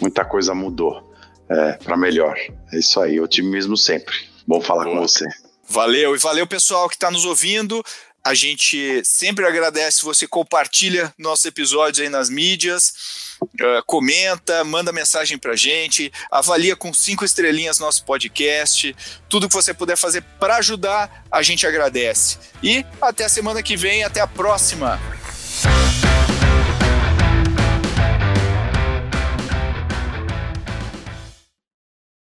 Muita 0.00 0.24
coisa 0.24 0.54
mudou 0.54 1.12
é, 1.48 1.72
para 1.72 1.96
melhor. 1.96 2.38
É 2.72 2.78
isso 2.78 3.00
aí, 3.00 3.18
otimismo 3.18 3.76
sempre. 3.76 4.14
Bom 4.46 4.60
falar 4.60 4.84
Boa. 4.84 4.94
com 4.94 5.02
você. 5.02 5.26
Valeu, 5.68 6.14
e 6.14 6.18
valeu 6.18 6.46
pessoal 6.46 6.88
que 6.88 6.94
está 6.94 7.10
nos 7.10 7.24
ouvindo. 7.24 7.82
A 8.24 8.32
gente 8.32 9.02
sempre 9.04 9.46
agradece 9.46 10.02
você 10.02 10.26
compartilha 10.26 11.12
nossos 11.18 11.44
episódios 11.44 12.00
aí 12.00 12.08
nas 12.08 12.30
mídias, 12.30 13.36
uh, 13.42 13.84
comenta, 13.84 14.64
manda 14.64 14.90
mensagem 14.92 15.36
pra 15.36 15.54
gente, 15.54 16.10
avalia 16.30 16.74
com 16.74 16.92
cinco 16.94 17.22
estrelinhas 17.22 17.78
nosso 17.78 18.02
podcast. 18.04 18.96
Tudo 19.28 19.46
que 19.46 19.54
você 19.54 19.74
puder 19.74 19.96
fazer 19.96 20.22
para 20.40 20.56
ajudar, 20.56 21.26
a 21.30 21.42
gente 21.42 21.66
agradece. 21.66 22.38
E 22.62 22.84
até 22.98 23.26
a 23.26 23.28
semana 23.28 23.62
que 23.62 23.76
vem, 23.76 24.04
até 24.04 24.20
a 24.20 24.26
próxima. 24.26 24.98